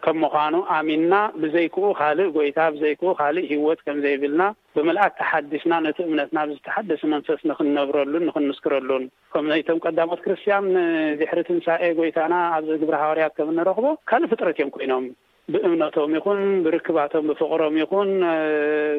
[0.04, 4.44] ከም ምዃኑ ኣሚንና ብዘይክኡ ካልእ ጎይታ ብዘይክኡ ካልእ ህይወት ከም ዘይብልና
[4.76, 12.34] ብምልኣክ ተሓዲስና ነቲ እምነትና ብዝተሓደሲ መንፈስ ንክንነብረሉን ንክንምስክረሉን ከም ይቶም ቀዳሞት ክርስትያን ንድሕሪ ትንሳኤ ጎይታና
[12.58, 15.08] ኣብዚ ግብሪ ሃዋርያት ከም እንረኽቦ ካልእ ፍጥረት እዮም ኮይኖም
[15.54, 18.10] ብእምነቶም ይኹን ብርክባቶም ብፍቅሮም ይኹን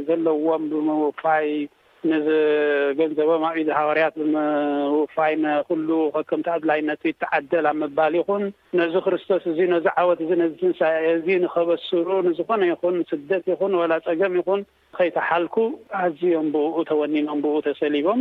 [0.08, 1.48] ዘለዎም ብምውፋይ
[2.10, 8.44] ንገንዘቦም ኣብዩ ሃዋርያት ብምውፋይ ንኩሉ ከከምቲ ኣድላይነት ይተዓደል ኣብ ምባል ይኹን
[8.80, 10.80] ነዚ ክርስቶስ እዙ ነዚ ዓወት እዚ ነዚ ትንሳ
[11.14, 14.62] እዚ ንኸበስሩ ንዝኾነ ይኹን ስደት ይኹን ወላ ፀገም ይኹን
[14.98, 15.56] ከይተሓልኩ
[16.02, 18.20] ኣዝዮም ብኡ ተወኒኖም ብኡ ተሰሊቦም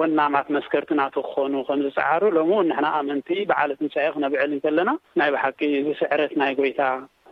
[0.00, 5.58] ወናማት መስከርቲናቱ ክኾኑ ከምዝፀዓሩ ሎምእውን ንሕና ኣምንቲ ብዓለ ትንሳኤ ክነብዕል እንከለና ናይ ብሓቂ
[5.88, 6.80] ዝስዕረት ናይ ጐይታ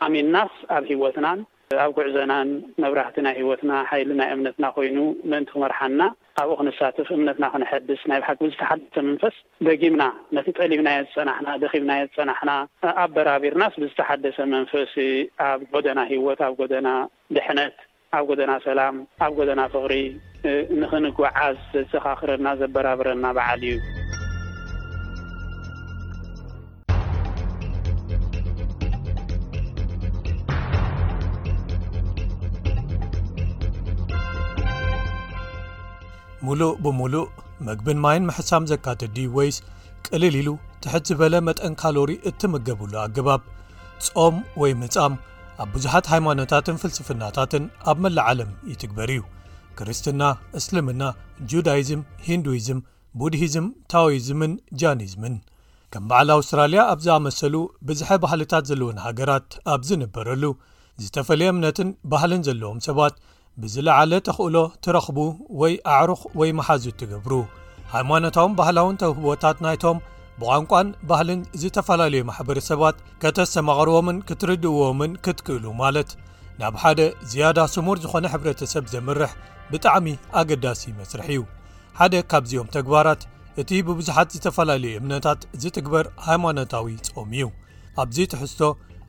[0.05, 1.41] ኣሚንናስ ኣብ ሂወትናን
[1.83, 2.49] ኣብ ጉዕዘናን
[2.83, 4.97] መብራህቲና ሂይወትና ሓይሉ ናይ እምነትና ኮይኑ
[5.31, 6.03] ምእንቲ ክመርሓና
[6.37, 9.37] ካብኡ ክንሳትፍ እምነትና ክንሐድስ ናይ ባሓ ብዝተሓደሰ መንፈስ
[9.69, 10.05] ደጊምና
[10.39, 12.51] ነቲ ጠሊምናየ ዝፀናሕና ደኺምናየ ዝፀናሕና
[13.05, 14.97] ኣበራቢርናስ ብዝተሓደሰ መንፈሲ
[15.49, 16.91] ኣብ ጎደና ሂወት ኣብ ጎደና
[17.39, 17.79] ድሕነት
[18.19, 18.97] ኣብ ጎደና ሰላም
[19.27, 19.95] ኣብ ጎደና ፍቅሪ
[20.83, 23.77] ንክንግዓዝ ዘዘኻኽረና ዘበራብረና በዓል እዩ
[36.47, 37.27] ሙሉእ ብሙሉእ
[37.67, 39.57] መግብን ማይን መሕሳም ዘካትዲ ወይስ
[40.07, 40.49] ቅልል ኢሉ
[40.85, 43.43] ትሕት ዝበለ መጠን ካሎሪ እትምገብሉ ኣገባብ
[44.07, 45.15] ጾም ወይ ምጻም
[45.63, 49.23] ኣብ ብዙሓት ሃይማኖታትን ፍልስፍናታትን ኣብ መላእዓለም ይትግበር እዩ
[49.79, 50.23] ክርስትና
[50.59, 51.03] እስልምና
[51.53, 52.81] ጁዳይዝም ሂንዱይዝም
[53.21, 55.37] ቡድሂዝም ታወይዝምን ጃኒዝምን
[55.95, 57.55] ከም በዓል ኣውስትራልያ ኣብ ዝኣመሰሉ
[57.89, 60.45] ብዝሐ ባህልታት ዘለውን ሃገራት ኣብ ዝንበረሉ
[61.05, 63.15] ዝተፈለየ እምነትን ባህልን ዘለዎም ሰባት
[63.63, 65.19] ብዝለዓለ ተኽእሎ ትረኽቡ
[65.61, 67.33] ወይ ኣዕሩኽ ወይ መሓዙ ትገብሩ
[67.95, 69.99] ሃይማኖታዊን ባህላውንተህቦታት ናይቶም
[70.41, 76.11] ብቋንቋን ባህልን ዝተፈላለዩ ማሕበረሰባት ከተስተማቕርቦምን ክትርድብዎምን ክትክእሉ ማለት
[76.61, 77.01] ናብ ሓደ
[77.33, 79.33] ዝያዳ ስሙር ዝኾነ ሕብረተሰብ ዘምርሕ
[79.73, 80.07] ብጣዕሚ
[80.41, 81.43] ኣገዳሲ መስርሕ እዩ
[81.99, 83.23] ሓደ ካብዚኦም ተግባራት
[83.61, 87.47] እቲ ብብዙሓት ዝተፈላለዩ እምነታት ዝትግበር ሃይማኖታዊ ጾም እዩ
[88.03, 88.61] ኣብዚ ትሕዝቶ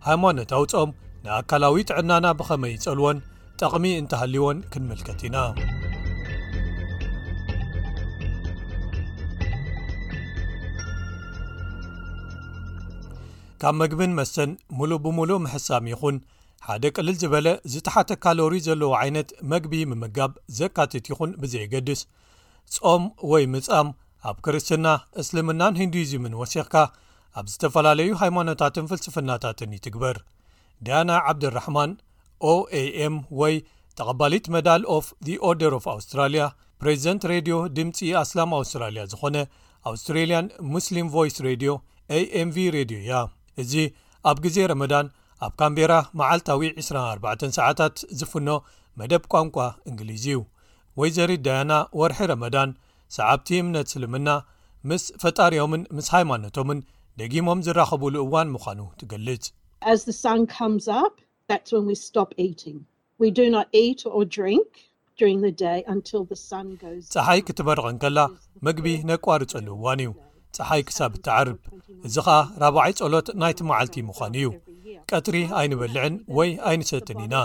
[0.08, 0.90] ሃይማኖታዊ ጾም
[1.26, 3.18] ንኣካላዊ ጥዕናና ብኸመይይጸልወን
[3.76, 5.38] ቕሚ እንተሃልዎን ክንምልከት ኢና
[13.62, 16.16] ካብ ምግብን መተን ምሉእ ብምሉእ ምሕሳም ይኹን
[16.68, 22.02] ሓደ ቅልል ዝበለ ዝተሓተ ካሎሪ ዘለዎ ዓይነት መግቢ ምምጋብ ዜካትት ይኹን ብዘየገድስ
[22.76, 23.88] ጾም ወይ ምጻም
[24.30, 24.88] ኣብ ክርስትና
[25.22, 26.76] እስልምናን ሂንዱዩ እዚ ምንወሲኽካ
[27.40, 30.18] ኣብ ዝተፈላለዩ ሃይማኖታትን ፍልስፍናታትን ይትግበር
[30.88, 31.92] ድያና ዓብድራሕማን
[32.52, 33.54] ኦኤኤም ወይ
[33.98, 36.44] ተቐባሊት መዳል ኦፍ ዘ ኦርደር ፍ ኣውስትራልያ
[36.82, 39.36] ፕሬዚደንት ሬድዮ ድምፂ ኣስላም ኣውስትራልያ ዝኾነ
[39.92, 41.72] ኣውስትሬልያን ሙስሊም ቫይስ ሬድዮ
[42.18, 43.14] amv ሬድዮ እያ
[43.62, 43.74] እዚ
[44.30, 45.08] ኣብ ግዜ ረመዳን
[45.46, 48.50] ኣብ ካምቤራ መዓልታዊ 24 ሰዓታት ዝፍኖ
[49.00, 49.58] መደብ ቋንቋ
[49.90, 50.40] እንግሊዝ እዩ
[51.02, 52.72] ወይ ዘሪድ ዳያና ወርሒ ረመዳን
[53.18, 54.30] ሰዓብቲ እምነት ስልምና
[54.90, 56.80] ምስ ፈጣሪዮምን ምስ ሃይማኖቶምን
[57.22, 59.46] ደጊሞም ዝራኸብሉ እዋን ምዃኑ ትገልጽ
[67.14, 68.20] ፀሓይ ክትመርቐን ከላ
[68.68, 70.10] መግቢ ነቋርፀንውዋን እዩ
[70.58, 71.60] ፀሓይ ክሳብ እትዓርብ
[72.08, 74.48] እዚ ኸዓ 4ባ0ይ ጸሎት ናይቲ መዓልቲ ምዃን እዩ
[75.12, 77.36] ቀትሪ ኣይንበልዕን ወይ ኣይንሰትን ኢና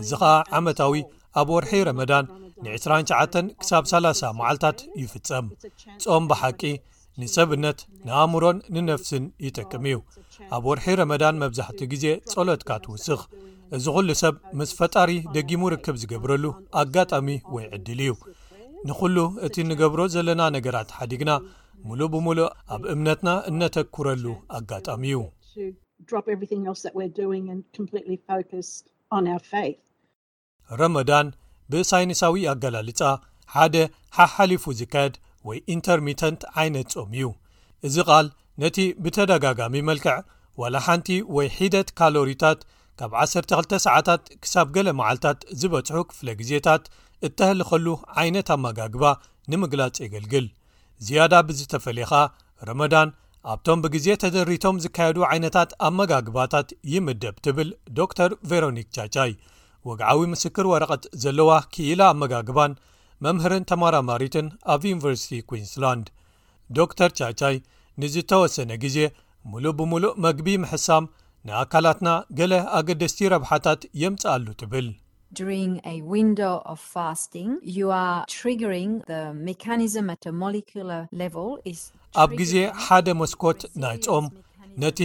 [0.00, 0.94] እዚ ኸዓ ዓመታዊ
[1.40, 2.26] ኣብ ወርሒ ረመዳን
[2.62, 5.46] ን 29 ክሳብ 30 መዓልታት ይፍጸም
[6.04, 6.60] ጾም ብሓቂ
[7.20, 9.94] ንሰብነት ንኣእምሮን ንነፍስን ይጥቅም እዩ
[10.56, 13.20] ኣብ ወርሒ ረመዳን መብዛሕትኡ ግዜ ጸሎትካ ትውስኽ
[13.76, 16.44] እዚ ኹሉ ሰብ ምስ ፈጣሪ ደጊሙ ርክብ ዝገብረሉ
[16.82, 18.12] ኣጋጣሚ ወይ ዕድል እዩ
[18.88, 21.30] ንዅሉ እቲ እንገብሮ ዘለና ነገራት ሓዲግና
[21.88, 24.24] ሙሉእ ብምሉእ ኣብ እምነትና እነተክረሉ
[24.58, 25.18] ኣጋጣሚ እዩ
[30.80, 31.26] ረመዳን
[31.72, 33.00] ብሳይንሳዊ ኣጋላልፃ
[33.54, 33.74] ሓደ
[34.16, 35.14] ሓሓሊፉ ዝካየድ
[35.48, 37.24] ወይ ኢንተርሚተንት ዓይነት ጾም እዩ
[37.86, 38.26] እዚ ቓል
[38.62, 40.16] ነቲ ብተደጋጋሚ መልክዕ
[40.60, 42.60] ዋላ ሓንቲ ወይ ሒደት ካሎሪታት
[43.00, 46.84] ካብ 12 ሰዓታት ክሳብ ገለ መዓልትታት ዝበዝሑ ክፍለ ግዜታት
[47.26, 47.86] እተህልኸሉ
[48.20, 49.04] ዓይነት ኣመጋግባ
[49.52, 50.46] ንምግላጽ የገልግል
[51.06, 52.12] ዝያዳ ብዝተፈለየኻ
[52.68, 53.08] ረመዳን
[53.52, 57.68] ኣብቶም ብግዜ ተደሪቶም ዝካየዱ ዓይነታት ኣመጋግባታት ይምደብ ትብል
[57.98, 59.32] ዶ ር ቨሮኒክ ቻቻይ
[59.88, 62.72] ወግዓዊ ምስክር ወረቐት ዘለዋ ክኢላ ኣመጋግባን
[63.24, 66.06] መምህርን ተመራማሪትን ኣብ ዩኒቨርሲቲ ኩንስላንድ
[66.76, 67.56] ዶ ተር ቻይቻይ
[68.02, 68.98] ንዝተወሰነ ግዜ
[69.50, 71.04] ሙሉእ ብምሉእ መግቢ ምሕሳም
[71.48, 72.08] ንኣካላትና
[72.38, 74.88] ገለ ኣገደስቲ ረብሓታት የምጽእኣሉ ትብል
[82.24, 82.54] ኣብ ግዜ
[82.84, 84.26] ሓደ መስኮት ናይ ጾም
[84.82, 85.00] ነቲ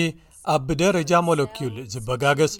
[0.54, 2.54] ኣብ ብደረጃ ሞለኪል ዝበጋገስ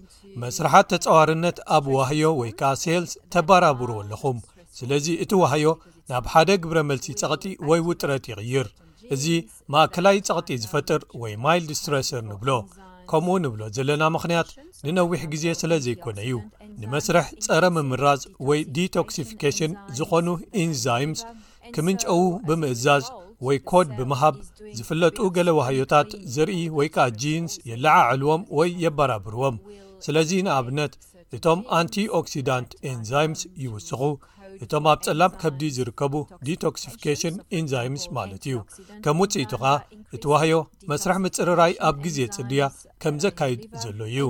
[0.44, 4.38] መስራሓት ተጻዋርነት ኣብ ዋህዮ ወይ ከዓ ሴልስ ተባራብሩ ኣለኹም
[4.80, 5.66] ስለዚ እቲ ወህዮ
[6.10, 8.68] ናብ ሓደ ግብረ መልሲ ጸቕጢ ወይ ውጥረት ይቕይር
[9.16, 9.24] እዚ
[9.74, 12.50] ማእከላይ ፀቕጢ ዝፈጥር ወይ ማይልድ ስትረሰር ንብሎ
[13.10, 14.50] ከምኡ ንብሎ ዘለና ምክንያት
[14.86, 16.36] ንነዊሕ ግዜ ስለ ዘይኮነ እዩ
[16.82, 20.28] ንመስረሕ ፀረ ምምራዝ ወይ ዲቶክሲፊኬሽን ዝኾኑ
[20.64, 21.22] ኤንዛይምስ
[21.76, 23.06] ክምንጨው ብምእዛዝ
[23.48, 24.36] ወይ ኮድ ብምሃብ
[24.78, 29.56] ዝፍለጡ ገለ ውህዮታት ዘርኢ ወይ ከዓ ጂንስ የለዓዕልዎም ወይ የበራብርዎም
[30.06, 30.94] ስለዚ ንኣብነት
[31.36, 34.02] እቶም አንቲኦክስዳንት ኤንዛይምስ ይውስኹ
[34.64, 36.14] እቶም ኣብ ጸላም ከብዲ ዝርከቡ
[36.48, 38.56] ዲቶክስፊካሽን ኤንዛይምስ ማለት እዩ
[39.04, 39.74] ከም ውጽኢቱ ኸኣ
[40.16, 40.56] እቲ ዋህዮ
[40.92, 42.62] መስራሕ ምጽርራይ ኣብ ግዜ ጽድያ
[43.04, 44.26] ከም ዘካይድ ዘሎ እዩ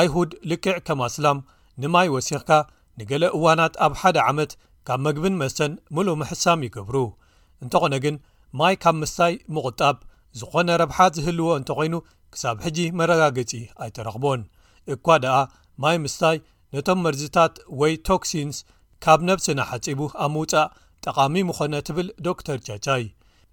[0.00, 1.38] ኣይሁድ ልክዕ ከም ኣስላም
[1.84, 2.50] ንማይ ወሲኽካ
[3.00, 4.52] ንገለ እዋናት ኣብ ሓደ ዓመት
[4.88, 6.96] ካብ መግብን መስተን ምሉእ ምሕሳም ይገብሩ
[7.64, 8.16] እንተዀነ ግን
[8.58, 9.96] ማይ ካብ ምስታይ ምቝጣብ
[10.40, 11.94] ዝዀነ ረብሓት ዝህልዎ እንተ ዀይኑ
[12.34, 13.52] ክሳብ ሕጂ መረጋገጺ
[13.84, 14.40] ኣይተረኽቦን
[14.94, 15.36] እኳ ደኣ
[15.82, 16.36] ማይ ምስታይ
[16.74, 18.56] ነቶም መርዚታት ወይ ቶክሲንስ
[19.04, 20.70] ካብ ነብስና ሓጺቡ ኣብ ምውፃእ
[21.04, 23.04] ጠቓሚም ኾነ ትብል ዶ ተር ቻቻይ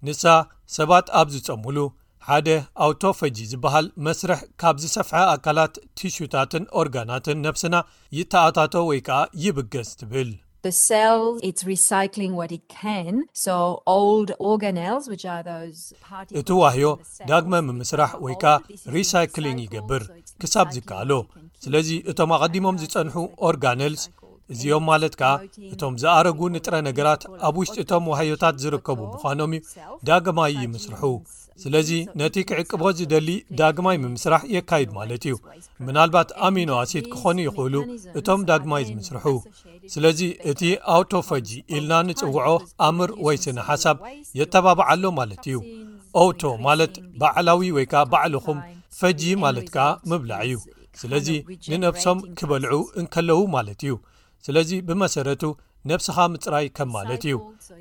[0.06, 0.22] ንሳ
[0.76, 1.78] ሰባት ኣብ ዝጸሙሉ
[2.28, 2.48] ሓደ
[2.84, 7.76] ኣውቶፈጂ ዝበሃል መስርሕ ካብ ዝሰፍሐ ኣካላት ቲሹታትን ኦርጋናትን ነብስና
[8.18, 10.30] ይተኣታተ ወይ ከዓ ይብገስ ትብል
[16.40, 16.88] እቲ ዋህዮ
[17.30, 18.52] ዳግመ ምምስራሕ ወይ ከዓ
[18.96, 20.04] ሪሳይክሊንግ ይገብር
[20.42, 21.12] ክሳብ ዝከኣሎ
[21.64, 23.14] ስለዚ እቶም ኣቐዲሞም ዝጸንሑ
[23.50, 24.04] ኦርጋነልስ
[24.52, 25.32] እዚኦም ማለት ከኣ
[25.74, 29.62] እቶም ዝኣረጉ ንጥረ ነገራት ኣብ ውሽጢ እቶም ዋህዮታት ዝርከቡ ምዃኖም እዩ
[30.08, 31.02] ዳግማይ ይምስርሑ
[31.62, 31.90] ስለዚ
[32.20, 33.28] ነቲ ክዕቅቦ ዝደሊ
[33.58, 35.34] ዳግማይ ብምስራሕ የካይድ ማለት እዩ
[35.86, 37.74] ምናልባት ኣሚኖ ዋሲት ክኾኑ ይኽእሉ
[38.18, 39.26] እቶም ዳግማይ ዝምስርሑ
[39.94, 40.20] ስለዚ
[40.52, 40.62] እቲ
[40.94, 42.36] ኣውቶ ፈጂ ኢልና ንፅውዖ
[42.88, 43.98] ኣምር ወይ ስነ ሓሳብ
[44.40, 45.60] የተባብዓሎ ማለት እዩ
[46.22, 48.58] አውቶ ማለት ባዕላዊ ወይ ከዓ ባዕልኹም
[49.00, 50.58] ፈጂ ማለት ከዓ ምብላዕ እዩ
[51.02, 51.28] ስለዚ
[51.70, 53.94] ንነብሶም ክበልዑ እንከለዉ ማለት እዩ
[54.48, 55.42] ስለዚ ብመሰረቱ
[55.90, 57.34] ነብስኻ ምፅራይ ከም ማለት እዩ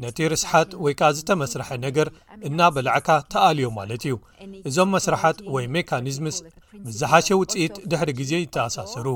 [0.04, 2.08] ነቲ ርስሓት ወይ ከዓ ዝተመስርሐ ነገር
[2.50, 4.16] እና በላዕካ ተኣልዮ ማለት እዩ
[4.70, 6.38] እዞም መስራሓት ወይ ሜካኒዝምስ
[6.88, 9.08] ብዝሓሸ ውፅኢት ድሕሪ ግዜ ይተኣሳሰሩ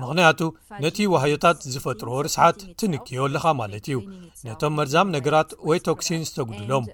[0.00, 0.40] ምክንያቱ
[0.84, 3.98] ነቲ ዋህዮታት ዝፈጥሮዎ ርስሓት ትንክዮ ኣለኻ ማለት እዩ
[4.46, 6.86] ነቶም መርዛም ነገራት ወይ ቶክሲን ዝተጉድሎም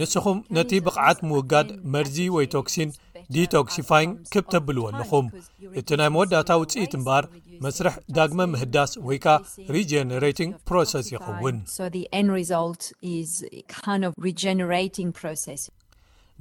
[0.00, 2.90] ንስኹም ነቲ ብቕዓት ምውጋድ መርዚ ወይ ቶክሲን
[3.36, 5.26] ዲቶክሲፋይን ክብተብልወኣለኹም
[5.80, 7.24] እቲ ናይ መወዳእታ ውጽኢት እምበኣር
[7.64, 9.34] መስርሕ ዳግመ ምህዳስ ወይ ከ
[9.76, 11.56] ሪጀነሬቲንግ ፕሮሰስ ይኸውን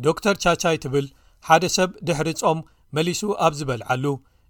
[0.08, 1.06] ዶ ር ቻቻይ ትብል
[1.48, 2.60] ሓደ ሰብ ድሕሪጾም
[2.98, 4.06] መሊሱ ኣብ ዝበልዓሉ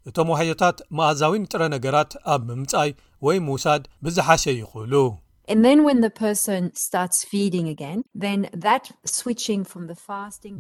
[0.10, 2.92] እቶም ዋህቶታት መኣዛዊን ጥረ ነገራት ኣብ ምምጻይ
[3.28, 4.94] ወይ ምውሳድ ብዝሓሸ ይኽእሉ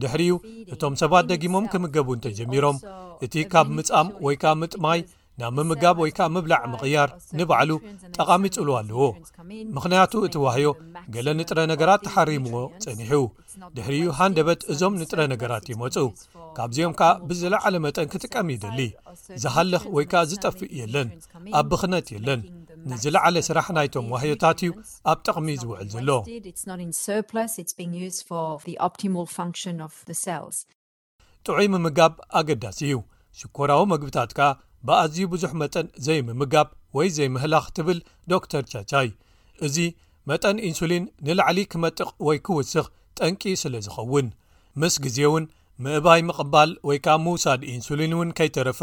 [0.01, 0.31] ድሕሪዩ
[0.73, 2.77] እቶም ሰባት ደጊሞም ኪምገቡ እንተ ጀሚሮም
[3.25, 4.99] እቲ ካብ ምጻም ወይ ከ ምጥማይ
[5.41, 7.09] ናብ ምምጋብ ወይ ከ ምብላዕ ምቕያር
[7.39, 7.71] ንባዕሉ
[8.17, 9.01] ጠቓሚጽሉ ኣለዎ
[9.75, 10.69] ምኽንያቱ እቲ ውህዮ
[11.15, 13.13] ገለ ንጥረ ነገራት ተሓሪምዎ ጸኒሑ
[13.77, 15.95] ድሕሪዩ ሃንደበት እዞም ንጥረ ነገራት ይመጹ
[16.59, 18.79] ካብዚኦም ከኣ ብዝለዓለ መጠን ክጥቀም ይደሊ
[19.43, 21.11] ዝሃልኽ ወይ ከ ዝጠፍእ የለን
[21.59, 22.41] ኣብ ብኽነት የለን
[22.89, 22.93] Mm.
[22.95, 24.71] ንዝለዓለ ስራሕ ናይቶም ዋህዮታት እዩ
[25.11, 26.09] ኣብ ጥቕሚ ዝውዕል ዘሎ
[31.45, 32.95] ጥዑይ ምምጋብ ኣገዳሲ እዩ
[33.39, 34.47] ሽኮራዊ መግብታት ከኣ
[34.87, 36.67] ብኣዝዩ ብዙሕ መጠን ዘይምምጋብ
[36.97, 37.99] ወይ ዘይምህላኽ ትብል
[38.33, 39.09] ዶክተር ቻቻይ
[39.67, 39.77] እዚ
[40.31, 42.85] መጠን ኢንሱሊን ንላዕሊ ክመጥቕ ወይ ክውስኽ
[43.19, 44.27] ጠንቂ ስለ ዝኸውን
[44.83, 45.45] ምስ ግዜ እውን
[45.85, 48.81] ምእባይ ምቕባል ወይ ከ ምውሳድ ኢንሱሊን እውን ከይተረፈ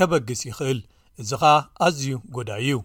[0.00, 0.80] ከበግስ ይኽእል
[1.22, 1.54] እዚ ኸኣ
[1.86, 2.76] ኣዝዩ ጉዳይ እዩ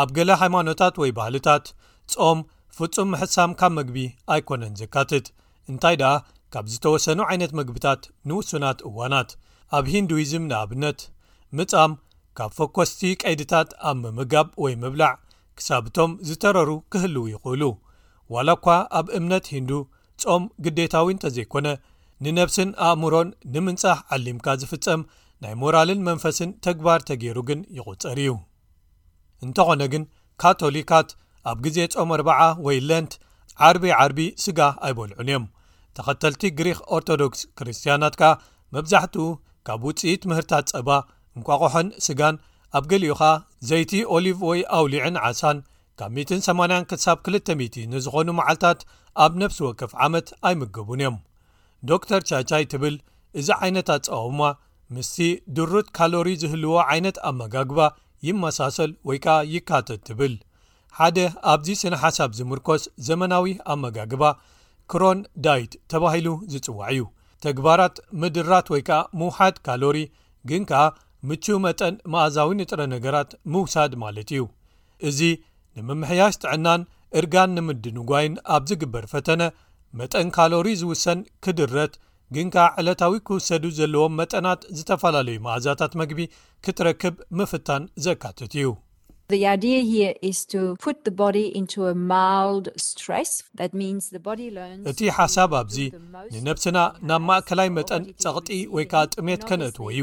[0.00, 1.64] ኣብ ገለ ሃይማኖታት ወይ ባህልታት
[2.12, 2.38] ጾም
[2.76, 3.98] ፍጹም ምሕሳም ካብ ምግቢ
[4.34, 5.26] ኣይኰነን ዘካትት
[5.70, 6.12] እንታይ ደኣ
[6.54, 9.30] ካብ ዝተወሰኑ ዓይነት ምግብታት ንውሱናት እዋናት
[9.76, 11.00] ኣብ ሂንዱይዝም ንኣብነት
[11.58, 11.92] ምጻም
[12.38, 15.12] ካብ ፈኰስቲ ቀይድታት ኣብ ምምጋብ ወይ ምብላዕ
[15.58, 17.62] ክሳብቶም ዝተረሩ ክህልው ይኽእሉ
[18.34, 18.68] ዋላ እኳ
[19.00, 19.70] ኣብ እምነት ሂንዱ
[20.24, 21.68] ጾም ግዴታዊ እንተ ዘይኮነ
[22.24, 25.02] ንነብስን ኣእምሮን ንምንጻሕ ዓሊምካ ዝፍጸም
[25.44, 28.32] ናይ ሞራልን መንፈስን ተግባር ተገይሩ ግን ይቝጸር እዩ
[29.46, 30.02] እንተኾነ ግን
[30.42, 31.08] ካቶሊካት
[31.50, 33.12] ኣብ ግዜ ፆም 40 ወይ ለንት
[33.66, 35.44] ዓርቢ ዓርቢ ስጋ ኣይበልዑን እዮም
[35.96, 38.30] ተኸተልቲ ግሪክ ኦርቶዶክስ ክርስትያናት ከ
[38.74, 39.26] መብዛሕትኡ
[39.66, 40.90] ካብ ውፅኢት ምህርታት ፀባ
[41.38, 42.36] እንኳቆሖን ስጋን
[42.78, 43.22] ኣብ ገሊኡኻ
[43.70, 45.58] ዘይቲ ኦሊቭ ወይ ኣውሊዕን ዓሳን
[46.00, 48.80] ካብ 180 ክሳብ 200 ንዝኾኑ መዓልትታት
[49.24, 51.18] ኣብ ነፍሲ ወክፍ ዓመት ኣይምገቡን እዮም
[51.88, 52.96] ዶ ተር ቻቻይ ትብል
[53.40, 54.40] እዚ ዓይነታት ፀወማ
[54.94, 55.18] ምስቲ
[55.56, 57.78] ድሩት ካሎሪ ዝህልዎ ዓይነት ኣመጋግባ
[58.28, 60.34] ይመሳሰል ወይ ከዓ ይካተት ትብል
[60.98, 61.18] ሓደ
[61.52, 64.22] ኣብዚ ስነ ሓሳብ ዝምርኮስ ዘመናዊ ኣመጋግባ
[64.92, 67.04] ክሮን ዳይት ተባሂሉ ዝጽዋዕ እዩ
[67.44, 69.98] ተግባራት ምድራት ወይ ከኣ ምውሓድ ካሎሪ
[70.50, 70.82] ግን ከኣ
[71.28, 74.42] ምቹው መጠን ማኣዛዊ ንጥረ ነገራት ምውሳድ ማለት እዩ
[75.08, 75.20] እዚ
[75.78, 76.82] ንምምሕያሽ ጥዕናን
[77.20, 79.42] እርጋን ንምድንጓይን ኣብ ዝግበር ፈተነ
[80.00, 81.94] መጠን ካሎሪ ዝውሰን ክድረት
[82.34, 86.20] ግንካ ዕለታዊ ክውሰዱ ዘለዎም መጠናት ዝተፈላለዩ መእዛታት መግቢ
[86.64, 88.68] ክትረክብ ምፍታን ዘካትት እዩ
[94.90, 95.76] እቲ ሓሳብ ኣብዚ
[96.44, 96.78] ንነፍስና
[97.10, 100.02] ናብ ማእከላይ መጠን ጸቕጢ ወይ ከዓ ጥሜት ከነእትዎ እዩ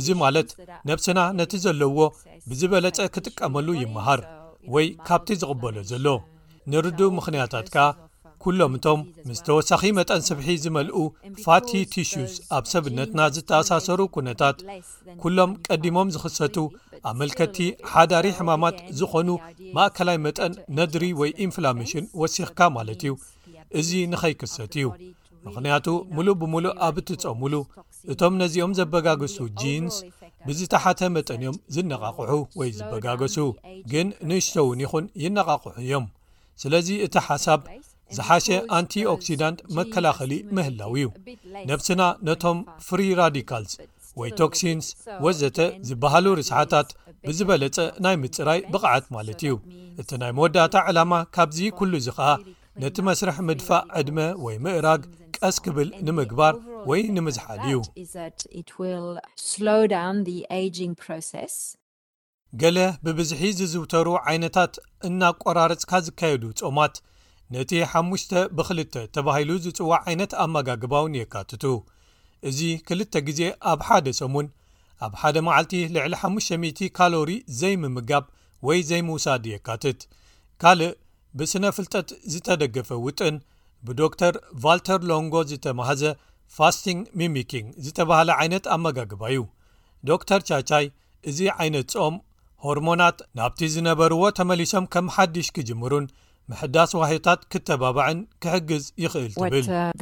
[0.00, 0.50] እዚ ማለት
[0.90, 1.98] ነፍስና ነቲ ዘለዎ
[2.50, 4.22] ብዝበለጸ ክጥቀመሉ ይምሃር
[4.76, 6.06] ወይ ካብቲ ዝቕበሎ ዘሎ
[6.72, 7.86] ንርዱብ ምኽንያታት ከ
[8.42, 10.96] ኩሎም እቶም ምስ ተወሳኺ መጠን ስብሒ ዝመልኡ
[11.44, 14.58] ፋቲ ቲሽስ ኣብ ሰብነትና ዝተኣሳሰሩ ኩነታት
[15.22, 16.56] ኩሎም ቀዲሞም ዝኽሰቱ
[17.10, 17.56] ኣብ መልከቲ
[17.92, 19.28] ሓዳሪ ሕማማት ዝኾኑ
[19.76, 23.12] ማእከላይ መጠን ነድሪ ወይ ኢንፍላሜሽን ወሲኽካ ማለት እዩ
[23.80, 24.86] እዚ ንኸይክሰት እዩ
[25.46, 27.54] ምክንያቱ ሙሉእ ብምሉእ ኣብ ትፀሙሉ
[28.12, 29.96] እቶም ነዚኦም ዘበጋገሱ ጂንስ
[30.46, 32.30] ብዝተሓተ መጠን እዮም ዝነቓቑሑ
[32.60, 33.36] ወይ ዝበጋገሱ
[33.92, 36.06] ግን ንእሽቶእውን ይኹን ይነቓቑሑ እዮም
[36.62, 37.60] ስለዚ እቲ ሓሳብ
[38.16, 38.46] ዝሓሸ
[38.78, 41.04] ኣንቲኦክሲዳንት መከላኸሊ ምህላው እዩ
[41.70, 43.72] ነብስና ነቶም ፍሪ ራዲካልስ
[44.20, 44.86] ወይ ቶክሲንስ
[45.24, 46.88] ወዘተ ዝበሃሉ ርስሓታት
[47.28, 49.52] ብዝበለጸ ናይ ምጽራይ ብቕዓት ማለት እዩ
[50.00, 52.28] እቲ ናይ መወዳእታ ዕላማ ካብዚ ኩሉ እዚ ኸኣ
[52.82, 55.02] ነቲ መስርሕ ምድፋእ ዕድመ ወይ ምእራግ
[55.36, 56.54] ቀስ ክብል ንምግባር
[56.90, 57.76] ወይ ንምዝሓል እዩ
[62.62, 64.72] ገለ ብብዝሒ ዝዝውተሩ ዓይነታት
[65.06, 66.94] እናኣቆራርፅካ ዝካየዱ ጾማት
[67.54, 68.10] ነቲ 5ሙ
[68.58, 71.64] ብ2 ተባሂሉ ዝጽዋዕ ዓይነት ኣመጋግባእውን የካትቱ
[72.48, 73.40] እዚ ክልተ ግዜ
[73.70, 74.46] ኣብ ሓደ ሰሙን
[75.06, 77.30] ኣብ ሓደ መዓልቲ ልዕሊ 5000 ካሎሪ
[77.60, 78.24] ዘይምምጋብ
[78.68, 80.00] ወይ ዘይምውሳድ የካትት
[80.62, 80.92] ካልእ
[81.38, 83.36] ብስነ ፍልጠት ዝተደገፈ ውጥን
[83.86, 84.34] ብዶ ተር
[84.64, 86.02] ቫልተር ሎንጎ ዝተመሃዘ
[86.56, 89.40] ፋስቲንግ ሚሚኪንግ ዝተባህለ ዓይነት ኣመጋግባ እዩ
[90.08, 90.86] ዶ ተር ቻቻይ
[91.30, 92.14] እዚ ዓይነት ጾም
[92.66, 96.06] ሆርሞናት ናብቲ ዝነበርዎ ተመሊሶም ከም ሓድሽ ኪጅምሩን
[96.52, 99.92] መሕዳስ ዋህታት ክተባብዕን ክሕግዝ ይኽእል ትብል uh,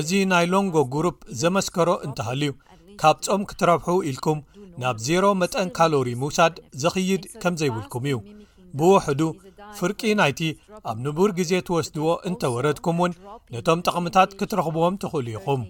[0.00, 2.52] እዚ ናይ ሎንጎ ግሩፕ ዘመስከሮ እንተሃልዩ
[3.02, 4.38] ካብ ጾም ክትረብሑ ኢልኩም
[4.82, 8.16] ናብ 0ሮ መጠን ካሎሪ ምውሳድ ዘኽይድ ከም ዘይብልኩም እዩ
[8.80, 9.20] ብውሕዱ
[9.78, 10.40] ፍርቂ ናይቲ
[10.92, 13.12] ኣብ ንቡር ግዜ ትወስድዎ እንተወረድኩም እውን
[13.54, 15.62] ነቶም ጥቕምታት ክትረኽብዎም ትኽእሉ ኢኹም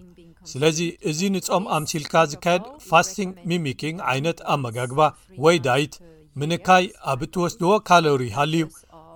[0.51, 0.79] ስለዚ
[1.09, 4.99] እዚ ንጾም ኣምሲልካ ዝካየድ ፋስቲንግ ሚሚኪንግ ዓይነት ኣመጋግባ
[5.43, 5.93] ወይ ዳይት
[6.41, 8.63] ምንካይ ኣብ እትወስድዎ ካሎሪ ሃልዩ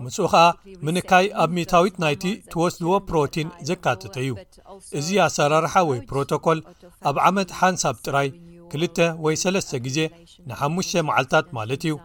[0.05, 0.43] ምፁ ኸዓ
[0.87, 4.31] ምንካይ ኣብ ሜታዊት ናይቲ ትወስድዎ ፕሮቲን ዘካተተ እዩ
[4.99, 6.59] እዚ ኣሰራርሓ ወይ ፕሮቶኮል
[7.11, 8.29] ኣብ ዓመት ሓንሳብ ጥራይ
[8.73, 9.97] 2ልተ ወይ ሰለስተ ግዜ
[10.49, 11.95] ንሓሙሽተ መዓልትታት ማለት እዩ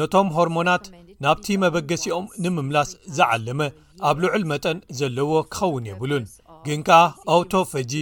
[0.00, 0.84] ነቶም ሆርሞናት
[1.24, 3.60] ናብቲ መበገሲኦም ንምምላስ ዘዓለመ
[4.08, 6.24] ኣብ ልዑል መጠን ዘለዎ ክኸውን የብሉን
[6.66, 6.98] ግን ከኣ
[7.34, 7.92] ኣውቶ ፈጂ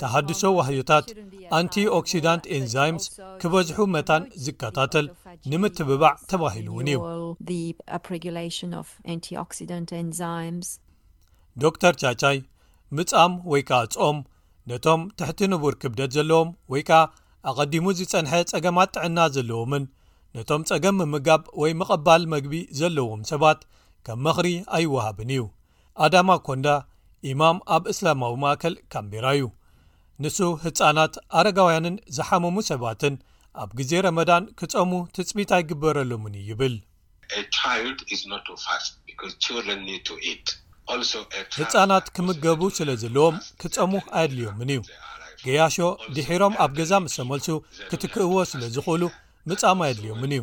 [0.00, 1.06] ተሃድሶ ዋህዮታት
[1.58, 3.04] ኣንቲኦክስዳንት ኤንዛይምስ
[3.40, 5.06] ኪበዝሑ መታን ዚከታተል
[5.50, 6.98] ንምትብባዕ ተባሂሉ እውን እዩ
[11.62, 12.38] ዶር ቻቻይ
[12.98, 14.18] ምጻም ወይ ከኣ ጾም
[14.70, 17.02] ነቶም ትሕቲ ንቡር ክብደት ዘለዎም ወይ ከኣ
[17.50, 19.84] ኣቐዲሙ ዝጸንሐ ጸገማት ጥዕና ዘለዎምን
[20.36, 23.60] ነቶም ጸገም ምምጋብ ወይ ምቐባል መግቢ ዘለዎም ሰባት
[24.06, 24.46] ከም መኽሪ
[24.76, 25.42] ኣይውሃብን እዩ
[26.04, 26.68] ኣዳማ ኰንዳ
[27.30, 29.44] ኢማም ኣብ እስላማዊ መእከል ካምቢራ እዩ
[30.22, 33.14] ንሱ ህጻናት ኣረጋውያንን ዝሓመሙ ሰባትን
[33.62, 36.74] ኣብ ግዜ ረመዳን ክጸሙ ትጽቢት ኣይግበረሎምን እዩ ይብል
[41.60, 44.82] ህጻናት ኪምገቡ ስለ ዘለዎም ክጸሙ ኣየድልዮምን እዩ
[45.46, 45.76] ገያሾ
[46.16, 47.48] ድሒሮም ኣብ ገዛ ምስ ተመልሱ
[47.90, 49.02] ክትክእዎ ስለ ዝኽእሉ
[49.50, 50.42] ምጻሙ ኣየድልዮምን እዩ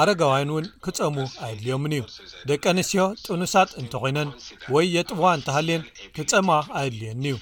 [0.00, 1.16] ኣረጋውያን እውን ክፀሙ
[1.46, 2.02] ኣየድልዮምን እዩ
[2.50, 4.30] ደቂ ኣንስትዮ ጥንሳት እንተኮይነን
[4.74, 5.84] ወይ የጥብዋ እንተሃልየን
[6.16, 6.48] ክፀማ
[6.80, 7.36] ኣየድልየኒ እዩ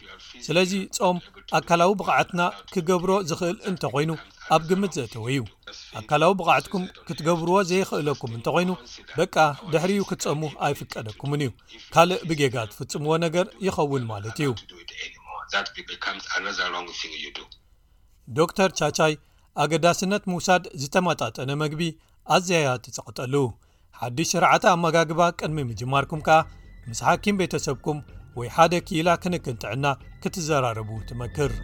[0.47, 1.18] ስለዚ ፆም
[1.59, 2.42] ኣካላዊ ብቕዓትና
[2.74, 4.11] ክገብሮ ዝኽእል እንተኮይኑ
[4.55, 5.42] ኣብ ግምት ዘእተወ እዩ
[6.01, 8.70] ኣካላዊ ብቕዓትኩም ክትገብርዎ ዘይክእለኩም እንተኮይኑ
[9.18, 9.36] በቃ
[9.74, 11.51] ድሕሪኡ ክትፀሙ ኣይፍቀደኩምን እዩ
[11.95, 14.51] ካልእ ብጌጋ ትፍፅምዎ ነገር ይኸውን ማለት እዩ
[18.40, 19.14] ዶክተር ቻቻይ
[19.62, 21.80] ኣገዳስነት ምውሳድ ዝተመጣጠነ መግቢ
[22.34, 23.34] ኣዝያያ ትጸቕጠሉ
[24.02, 26.38] ሓዲሽ ስርዓተ ኣመጋግባ ቅድሚ ምጅማርኩም ከኣ
[26.90, 27.98] ምስ ሓኪም ቤተሰብኩም
[28.38, 29.86] ወይ ሓደ ክኢላ ክንክን ጥዕና
[30.22, 31.54] ክትዘራርቡ ትመክር